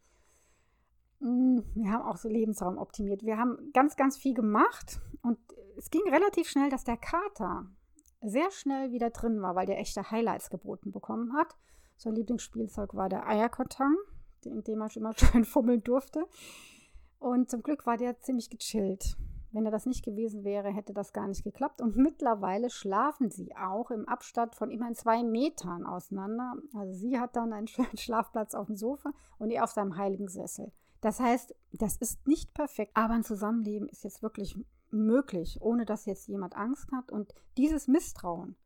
Mm, 1.20 1.60
wir 1.74 1.90
haben 1.90 2.02
auch 2.02 2.16
so 2.16 2.28
Lebensraum 2.28 2.78
optimiert. 2.78 3.22
Wir 3.22 3.38
haben 3.38 3.70
ganz, 3.72 3.96
ganz 3.96 4.16
viel 4.16 4.34
gemacht 4.34 5.00
und 5.22 5.38
es 5.76 5.90
ging 5.90 6.02
relativ 6.08 6.48
schnell, 6.48 6.70
dass 6.70 6.84
der 6.84 6.96
Kater 6.96 7.66
sehr 8.20 8.50
schnell 8.50 8.92
wieder 8.92 9.10
drin 9.10 9.42
war, 9.42 9.54
weil 9.54 9.66
der 9.66 9.78
echte 9.78 10.10
Highlights 10.10 10.50
geboten 10.50 10.92
bekommen 10.92 11.34
hat. 11.34 11.56
Sein 11.96 12.14
Lieblingsspielzeug 12.14 12.94
war 12.94 13.08
der 13.08 13.26
Eierkarton 13.26 13.96
in 14.46 14.62
dem 14.64 14.78
man 14.78 14.90
schon 14.90 15.02
mal 15.02 15.14
schön 15.16 15.44
fummeln 15.44 15.82
durfte. 15.82 16.26
Und 17.18 17.50
zum 17.50 17.62
Glück 17.62 17.86
war 17.86 17.96
der 17.96 18.20
ziemlich 18.20 18.50
gechillt. 18.50 19.16
Wenn 19.50 19.64
er 19.64 19.70
das 19.70 19.86
nicht 19.86 20.04
gewesen 20.04 20.42
wäre, 20.42 20.72
hätte 20.72 20.92
das 20.92 21.12
gar 21.12 21.28
nicht 21.28 21.44
geklappt. 21.44 21.80
Und 21.80 21.96
mittlerweile 21.96 22.70
schlafen 22.70 23.30
sie 23.30 23.54
auch 23.56 23.90
im 23.90 24.08
Abstand 24.08 24.54
von 24.56 24.70
immerhin 24.70 24.96
zwei 24.96 25.22
Metern 25.22 25.86
auseinander. 25.86 26.54
Also 26.74 26.92
sie 26.92 27.20
hat 27.20 27.36
dann 27.36 27.52
einen 27.52 27.68
schönen 27.68 27.96
Schlafplatz 27.96 28.54
auf 28.54 28.66
dem 28.66 28.76
Sofa 28.76 29.12
und 29.38 29.50
er 29.50 29.64
auf 29.64 29.70
seinem 29.70 29.96
heiligen 29.96 30.28
Sessel. 30.28 30.72
Das 31.04 31.20
heißt, 31.20 31.54
das 31.72 31.96
ist 31.96 32.26
nicht 32.26 32.54
perfekt, 32.54 32.92
aber 32.94 33.14
ein 33.14 33.24
Zusammenleben 33.24 33.88
ist 33.88 34.04
jetzt 34.04 34.22
wirklich 34.22 34.58
möglich, 34.90 35.58
ohne 35.60 35.84
dass 35.84 36.06
jetzt 36.06 36.28
jemand 36.28 36.56
Angst 36.56 36.90
hat. 36.92 37.12
Und 37.12 37.34
dieses 37.56 37.88
Misstrauen 37.88 38.56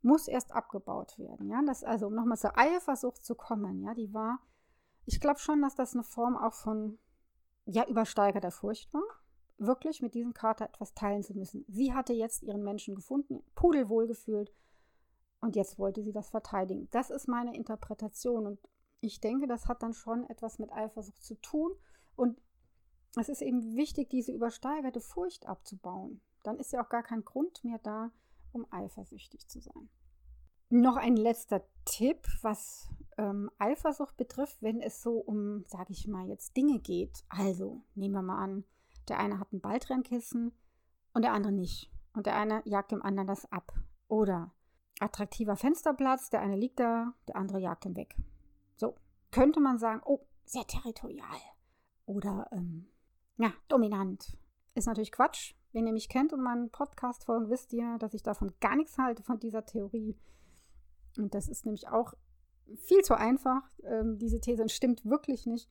muss 0.00 0.28
erst 0.28 0.52
abgebaut 0.52 1.18
werden. 1.18 1.48
Ja, 1.48 1.60
das 1.66 1.82
also, 1.82 2.06
um 2.06 2.14
nochmal 2.14 2.38
zur 2.38 2.56
Eifersucht 2.56 3.24
zu 3.24 3.34
kommen, 3.34 3.82
ja, 3.82 3.94
die 3.94 4.14
war 4.14 4.38
ich 5.04 5.20
glaube 5.20 5.38
schon, 5.38 5.60
dass 5.62 5.74
das 5.74 5.94
eine 5.94 6.04
Form 6.04 6.36
auch 6.36 6.54
von 6.54 6.98
ja, 7.66 7.86
übersteigerter 7.86 8.50
Furcht 8.50 8.92
war, 8.92 9.02
wirklich 9.58 10.02
mit 10.02 10.14
diesem 10.14 10.34
Kater 10.34 10.66
etwas 10.66 10.94
teilen 10.94 11.22
zu 11.22 11.34
müssen. 11.34 11.64
Sie 11.68 11.92
hatte 11.92 12.12
jetzt 12.12 12.42
ihren 12.42 12.62
Menschen 12.62 12.94
gefunden, 12.94 13.42
pudelwohl 13.54 14.06
gefühlt 14.06 14.52
und 15.40 15.56
jetzt 15.56 15.78
wollte 15.78 16.02
sie 16.02 16.12
das 16.12 16.30
verteidigen. 16.30 16.88
Das 16.90 17.10
ist 17.10 17.28
meine 17.28 17.54
Interpretation 17.56 18.46
und 18.46 18.58
ich 19.02 19.20
denke, 19.20 19.46
das 19.46 19.66
hat 19.66 19.82
dann 19.82 19.92
schon 19.92 20.24
etwas 20.30 20.58
mit 20.58 20.72
Eifersucht 20.72 21.22
zu 21.22 21.34
tun 21.40 21.72
und 22.16 22.40
es 23.16 23.28
ist 23.28 23.42
eben 23.42 23.76
wichtig, 23.76 24.08
diese 24.08 24.32
übersteigerte 24.32 25.00
Furcht 25.00 25.46
abzubauen. 25.46 26.22
Dann 26.44 26.58
ist 26.58 26.72
ja 26.72 26.82
auch 26.82 26.88
gar 26.88 27.02
kein 27.02 27.24
Grund 27.24 27.62
mehr 27.64 27.78
da, 27.78 28.10
um 28.52 28.66
eifersüchtig 28.70 29.48
zu 29.48 29.60
sein. 29.60 29.90
Noch 30.70 30.96
ein 30.96 31.16
letzter 31.16 31.62
Tipp, 31.84 32.26
was 32.40 32.88
ähm, 33.18 33.50
Eifersucht 33.58 34.16
betrifft, 34.16 34.62
wenn 34.62 34.80
es 34.80 35.02
so 35.02 35.18
um, 35.18 35.64
sage 35.66 35.92
ich 35.92 36.08
mal, 36.08 36.28
jetzt 36.28 36.56
Dinge 36.56 36.78
geht. 36.78 37.24
Also, 37.28 37.82
nehmen 37.94 38.14
wir 38.14 38.22
mal 38.22 38.42
an, 38.42 38.64
der 39.08 39.18
eine 39.18 39.38
hat 39.38 39.52
ein 39.52 39.60
Balltrennkissen 39.60 40.52
und 41.12 41.22
der 41.22 41.34
andere 41.34 41.52
nicht. 41.52 41.90
Und 42.14 42.26
der 42.26 42.36
eine 42.36 42.62
jagt 42.64 42.92
dem 42.92 43.02
anderen 43.02 43.26
das 43.26 43.50
ab. 43.52 43.72
Oder 44.08 44.52
attraktiver 45.00 45.56
Fensterplatz, 45.56 46.30
der 46.30 46.40
eine 46.40 46.56
liegt 46.56 46.80
da, 46.80 47.12
der 47.28 47.36
andere 47.36 47.58
jagt 47.58 47.84
ihn 47.84 47.96
weg. 47.96 48.16
Könnte 49.32 49.58
man 49.58 49.78
sagen, 49.78 50.00
oh, 50.04 50.24
sehr 50.44 50.66
territorial. 50.66 51.26
Oder, 52.06 52.48
ähm, 52.52 52.86
ja, 53.38 53.52
dominant. 53.68 54.38
Ist 54.74 54.86
natürlich 54.86 55.10
Quatsch. 55.10 55.54
Wenn 55.72 55.86
ihr 55.86 55.92
mich 55.92 56.08
kennt 56.08 56.32
und 56.32 56.42
meinen 56.42 56.70
Podcast 56.70 57.24
folgen, 57.24 57.48
wisst 57.48 57.72
ihr, 57.72 57.96
dass 57.98 58.14
ich 58.14 58.22
davon 58.22 58.52
gar 58.60 58.76
nichts 58.76 58.98
halte, 58.98 59.22
von 59.22 59.40
dieser 59.40 59.64
Theorie. 59.64 60.16
Und 61.16 61.34
das 61.34 61.48
ist 61.48 61.64
nämlich 61.64 61.88
auch 61.88 62.12
viel 62.76 63.02
zu 63.02 63.14
einfach. 63.14 63.62
Ähm, 63.84 64.18
diese 64.18 64.40
These 64.40 64.68
stimmt 64.68 65.04
wirklich 65.04 65.46
nicht. 65.46 65.70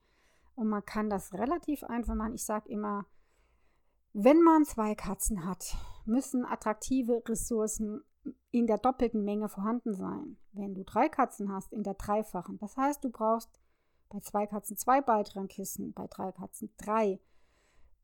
Und 0.56 0.68
man 0.68 0.84
kann 0.84 1.10
das 1.10 1.34
relativ 1.34 1.84
einfach 1.84 2.16
machen. 2.16 2.34
Ich 2.34 2.46
sage 2.46 2.68
immer, 2.70 3.06
wenn 4.14 4.42
man 4.42 4.66
zwei 4.66 4.96
Katzen 4.96 5.46
hat, 5.46 5.76
müssen 6.06 6.46
attraktive 6.46 7.24
Ressourcen 7.28 8.04
in 8.52 8.68
der 8.68 8.78
doppelten 8.78 9.24
Menge 9.24 9.50
vorhanden 9.50 9.94
sein. 9.94 10.38
Wenn 10.52 10.74
du 10.74 10.84
drei 10.84 11.10
Katzen 11.10 11.52
hast, 11.52 11.74
in 11.74 11.84
der 11.84 11.96
dreifachen. 11.96 12.58
Das 12.60 12.78
heißt, 12.78 13.04
du 13.04 13.10
brauchst 13.10 13.60
bei 14.10 14.20
zwei 14.20 14.46
Katzen 14.46 14.78
zwei 14.78 15.02
Beitragkissen, 15.02 15.94
bei 15.94 16.08
drei 16.08 16.32
Katzen 16.32 16.74
drei. 16.78 17.20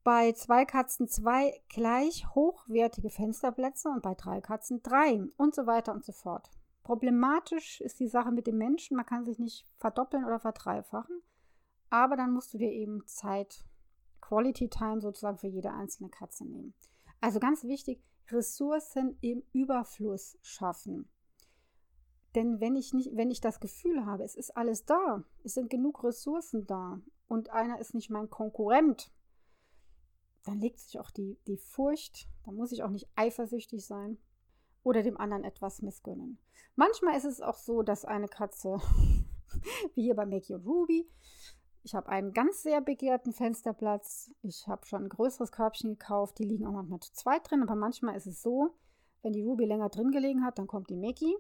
Bei 0.04 0.32
zwei 0.32 0.64
Katzen 0.64 1.08
zwei 1.08 1.62
gleich 1.68 2.26
hochwertige 2.34 3.10
Fensterplätze 3.10 3.90
und 3.90 4.02
bei 4.02 4.16
drei 4.16 4.40
Katzen 4.40 4.82
drei 4.82 5.22
und 5.36 5.54
so 5.54 5.68
weiter 5.68 5.94
und 5.94 6.06
so 6.06 6.14
fort. 6.14 6.50
Problematisch 6.84 7.82
ist 7.82 8.00
die 8.00 8.08
Sache 8.08 8.32
mit 8.32 8.48
dem 8.48 8.58
Menschen. 8.58 8.96
Man 8.96 9.06
kann 9.06 9.26
sich 9.26 9.40
nicht 9.40 9.68
verdoppeln 9.78 10.24
oder 10.24 10.40
verdreifachen. 10.40 11.22
Aber 11.90 12.16
dann 12.16 12.32
musst 12.32 12.54
du 12.54 12.58
dir 12.58 12.72
eben 12.72 13.06
Zeit, 13.06 13.66
Quality 14.22 14.70
Time 14.70 15.02
sozusagen 15.02 15.38
für 15.38 15.48
jede 15.48 15.74
einzelne 15.74 16.10
Katze 16.10 16.46
nehmen. 16.46 16.74
Also 17.20 17.40
ganz 17.40 17.64
wichtig, 17.66 18.02
Ressourcen 18.32 19.18
im 19.22 19.44
Überfluss 19.54 20.38
schaffen. 20.42 21.10
Denn 22.36 22.60
wenn 22.60 22.76
ich 22.76 22.94
nicht, 22.94 23.16
wenn 23.16 23.32
ich 23.32 23.42
das 23.42 23.60
Gefühl 23.60 24.06
habe, 24.06 24.24
es 24.24 24.36
ist 24.36 24.56
alles 24.56 24.86
da, 24.86 25.24
es 25.44 25.54
sind 25.54 25.70
genug 25.70 26.04
Ressourcen 26.04 26.68
da 26.68 27.02
und 27.28 27.50
einer 27.50 27.80
ist 27.80 27.94
nicht 27.94 28.10
mein 28.10 28.30
Konkurrent, 28.30 29.12
dann 30.44 30.60
legt 30.60 30.80
sich 30.80 31.00
auch 31.00 31.12
die, 31.12 31.38
die 31.48 31.58
Furcht, 31.58 32.30
da 32.46 32.52
muss 32.52 32.72
ich 32.72 32.84
auch 32.84 32.90
nicht 32.90 33.10
eifersüchtig 33.16 33.86
sein 33.86 34.18
oder 34.84 35.04
dem 35.04 35.18
anderen 35.18 35.44
etwas 35.44 35.82
missgönnen. 35.82 36.38
Manchmal 36.76 37.18
ist 37.18 37.26
es 37.26 37.42
auch 37.42 37.58
so, 37.58 37.82
dass 37.82 38.06
eine 38.06 38.28
Katze, 38.28 38.78
wie 39.96 40.04
hier 40.04 40.16
bei 40.16 40.26
Mickey 40.26 40.54
und 40.54 40.66
Ruby, 40.66 41.10
ich 41.88 41.96
habe 41.96 42.10
einen 42.10 42.34
ganz 42.34 42.64
sehr 42.64 42.82
begehrten 42.82 43.32
Fensterplatz. 43.32 44.30
Ich 44.42 44.68
habe 44.68 44.86
schon 44.86 45.04
ein 45.04 45.10
größeres 45.10 45.54
Körbchen 45.54 45.92
gekauft. 45.92 46.38
Die 46.38 46.44
liegen 46.44 46.68
auch 46.68 46.74
manchmal 46.74 47.00
zu 47.00 47.14
zweit 47.14 47.50
drin. 47.50 47.64
Aber 47.64 47.76
manchmal 47.76 48.18
ist 48.18 48.28
es 48.28 48.42
so, 48.42 48.76
wenn 49.22 49.32
die 49.32 49.42
Ruby 49.42 49.64
länger 49.64 49.88
drin 49.88 50.12
gelegen 50.12 50.44
hat, 50.44 50.60
dann 50.60 50.68
kommt 50.68 50.90
die 50.90 50.98
Mickey 50.98 51.34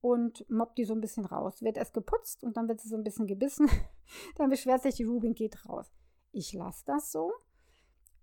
und 0.00 0.44
mobbt 0.50 0.76
die 0.78 0.84
so 0.84 0.94
ein 0.94 1.00
bisschen 1.00 1.24
raus. 1.24 1.62
Wird 1.62 1.76
erst 1.76 1.94
geputzt 1.94 2.42
und 2.42 2.56
dann 2.56 2.66
wird 2.66 2.80
sie 2.80 2.88
so 2.88 2.96
ein 2.96 3.04
bisschen 3.04 3.28
gebissen. 3.28 3.70
dann 4.36 4.50
beschwert 4.50 4.82
sich 4.82 4.96
die 4.96 5.04
Ruby 5.04 5.28
und 5.28 5.36
geht 5.36 5.64
raus. 5.68 5.92
Ich 6.32 6.52
lasse 6.52 6.84
das 6.84 7.12
so, 7.12 7.32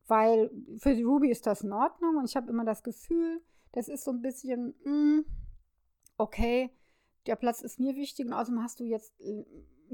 weil 0.08 0.52
für 0.78 0.94
die 0.94 1.04
Ruby 1.04 1.32
ist 1.32 1.48
das 1.48 1.62
in 1.62 1.72
Ordnung 1.72 2.18
und 2.18 2.26
ich 2.26 2.36
habe 2.36 2.50
immer 2.50 2.66
das 2.66 2.84
Gefühl, 2.84 3.42
das 3.72 3.88
ist 3.88 4.04
so 4.04 4.12
ein 4.12 4.22
bisschen, 4.22 4.76
mh, 4.84 4.92
hm, 4.92 5.26
okay, 6.18 6.70
der 7.28 7.38
Platz 7.38 7.62
ist 7.62 7.80
mir 7.80 7.96
wichtig 7.96 8.26
und 8.26 8.34
außerdem 8.34 8.62
hast 8.62 8.82
du 8.82 8.84
jetzt 8.84 9.18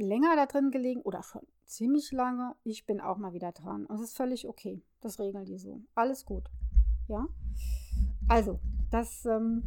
länger 0.02 0.36
da 0.36 0.46
drin 0.46 0.72
gelegen 0.72 1.02
oder 1.02 1.24
schon 1.24 1.46
ziemlich 1.66 2.12
lange. 2.12 2.56
Ich 2.64 2.86
bin 2.86 3.00
auch 3.00 3.18
mal 3.18 3.34
wieder 3.34 3.52
dran. 3.52 3.86
Und 3.86 3.96
es 3.96 4.02
ist 4.02 4.18
völlig 4.18 4.48
okay. 4.48 4.84
Das 5.02 5.20
regeln 5.20 5.46
die 5.46 5.58
so. 5.58 5.82
Alles 5.96 6.26
gut. 6.26 6.50
Ja. 7.08 7.28
Also, 8.28 8.60
das, 8.92 9.26
ähm, 9.26 9.64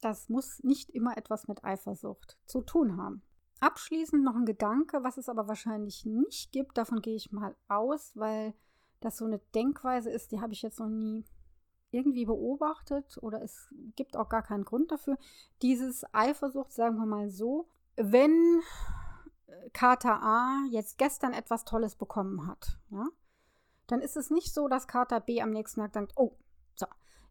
das 0.00 0.28
muss 0.28 0.62
nicht 0.62 0.90
immer 0.90 1.16
etwas 1.16 1.48
mit 1.48 1.64
Eifersucht 1.64 2.38
zu 2.44 2.60
tun 2.62 2.96
haben. 2.96 3.22
Abschließend 3.60 4.22
noch 4.22 4.36
ein 4.36 4.46
Gedanke, 4.46 5.02
was 5.02 5.16
es 5.16 5.28
aber 5.28 5.48
wahrscheinlich 5.48 6.06
nicht 6.06 6.52
gibt. 6.52 6.78
Davon 6.78 7.00
gehe 7.00 7.16
ich 7.16 7.32
mal 7.32 7.56
aus, 7.66 8.12
weil 8.14 8.54
das 9.00 9.16
so 9.16 9.24
eine 9.24 9.38
Denkweise 9.54 10.10
ist, 10.10 10.32
die 10.32 10.40
habe 10.40 10.52
ich 10.52 10.62
jetzt 10.62 10.78
noch 10.78 10.88
nie 10.88 11.24
irgendwie 11.90 12.26
beobachtet 12.26 13.18
oder 13.22 13.42
es 13.42 13.72
gibt 13.96 14.16
auch 14.16 14.28
gar 14.28 14.42
keinen 14.42 14.64
Grund 14.64 14.92
dafür. 14.92 15.16
Dieses 15.62 16.04
Eifersucht, 16.12 16.72
sagen 16.72 16.96
wir 16.98 17.06
mal 17.06 17.30
so, 17.30 17.68
wenn 17.96 18.60
Kater 19.72 20.22
A 20.22 20.64
jetzt 20.70 20.98
gestern 20.98 21.32
etwas 21.32 21.64
Tolles 21.64 21.96
bekommen 21.96 22.46
hat, 22.46 22.78
ja, 22.90 23.06
dann 23.86 24.00
ist 24.00 24.16
es 24.16 24.30
nicht 24.30 24.52
so, 24.52 24.68
dass 24.68 24.88
Kater 24.88 25.20
B 25.20 25.40
am 25.40 25.50
nächsten 25.50 25.80
Tag 25.80 25.92
denkt, 25.92 26.12
oh, 26.16 26.36
so, 26.74 26.86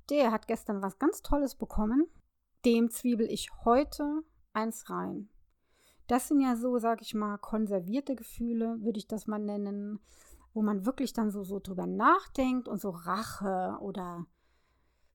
der 0.10 0.32
hat 0.32 0.48
gestern 0.48 0.82
was 0.82 1.00
ganz 1.00 1.22
Tolles 1.22 1.56
bekommen, 1.56 2.08
dem 2.66 2.90
zwiebel 2.90 3.30
ich 3.30 3.50
heute 3.64 4.24
eins 4.54 4.90
rein. 4.90 5.30
Das 6.08 6.28
sind 6.28 6.40
ja 6.40 6.56
so, 6.56 6.78
sag 6.80 7.02
ich 7.02 7.14
mal, 7.14 7.38
konservierte 7.38 8.16
Gefühle, 8.16 8.82
würde 8.82 8.98
ich 8.98 9.08
das 9.08 9.28
mal 9.28 9.40
nennen, 9.40 10.00
wo 10.54 10.62
man 10.62 10.86
wirklich 10.86 11.14
dann 11.14 11.32
so, 11.32 11.44
so 11.44 11.60
drüber 11.60 11.86
nachdenkt 11.86 12.68
und 12.68 12.80
so 12.80 12.90
Rache 12.90 13.78
oder 13.82 14.26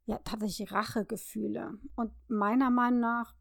ja, 0.04 0.18
tatsächlich 0.18 0.70
Rachegefühle. 0.70 1.78
Und 1.96 2.12
meiner 2.28 2.70
Meinung 2.70 3.00
nach 3.00 3.34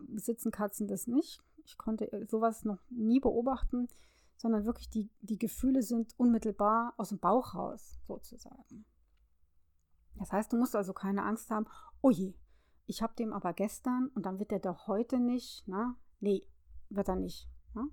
besitzen 0.00 0.50
Katzen 0.50 0.88
das 0.88 1.06
nicht. 1.06 1.40
Ich 1.68 1.76
konnte 1.76 2.10
äh, 2.10 2.26
sowas 2.26 2.64
noch 2.64 2.80
nie 2.88 3.20
beobachten, 3.20 3.88
sondern 4.36 4.64
wirklich 4.64 4.88
die, 4.88 5.10
die 5.20 5.38
Gefühle 5.38 5.82
sind 5.82 6.18
unmittelbar 6.18 6.94
aus 6.96 7.10
dem 7.10 7.18
Bauch 7.18 7.54
raus, 7.54 7.98
sozusagen. 8.06 8.86
Das 10.14 10.32
heißt, 10.32 10.52
du 10.52 10.56
musst 10.56 10.74
also 10.74 10.94
keine 10.94 11.24
Angst 11.24 11.50
haben, 11.50 11.66
oh 12.00 12.10
je, 12.10 12.34
ich 12.86 13.02
habe 13.02 13.14
dem 13.16 13.34
aber 13.34 13.52
gestern 13.52 14.10
und 14.14 14.24
dann 14.24 14.38
wird 14.38 14.50
der 14.50 14.60
doch 14.60 14.86
heute 14.86 15.20
nicht, 15.20 15.68
ne? 15.68 15.94
Nee, 16.20 16.46
wird 16.88 17.08
er 17.08 17.16
nicht. 17.16 17.48
Na? 17.74 17.86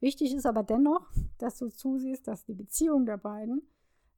Wichtig 0.00 0.34
ist 0.34 0.46
aber 0.46 0.62
dennoch, 0.62 1.10
dass 1.38 1.56
du 1.56 1.70
zusiehst, 1.70 2.28
dass 2.28 2.44
die 2.44 2.54
Beziehung 2.54 3.06
der 3.06 3.16
beiden 3.16 3.62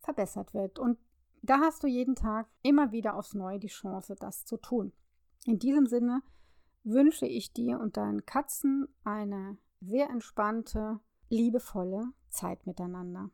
verbessert 0.00 0.53
wird. 0.53 0.81
Und 0.81 0.98
da 1.42 1.61
hast 1.61 1.85
du 1.85 1.87
jeden 1.87 2.16
Tag 2.16 2.48
immer 2.62 2.90
wieder 2.90 3.14
aufs 3.14 3.35
Neue 3.35 3.61
die 3.61 3.68
Chance, 3.68 4.16
das 4.18 4.44
zu 4.44 4.57
tun. 4.57 4.92
In 5.46 5.59
diesem 5.61 5.87
Sinne 5.87 6.22
wünsche 6.83 7.27
ich 7.27 7.53
dir 7.53 7.79
und 7.81 7.97
deinen 7.97 8.25
Katzen 8.25 8.88
eine 9.05 9.59
sehr 9.81 10.11
entspannte, 10.11 11.01
liebevolle 11.29 12.12
Zeit 12.29 12.66
miteinander. 12.66 13.31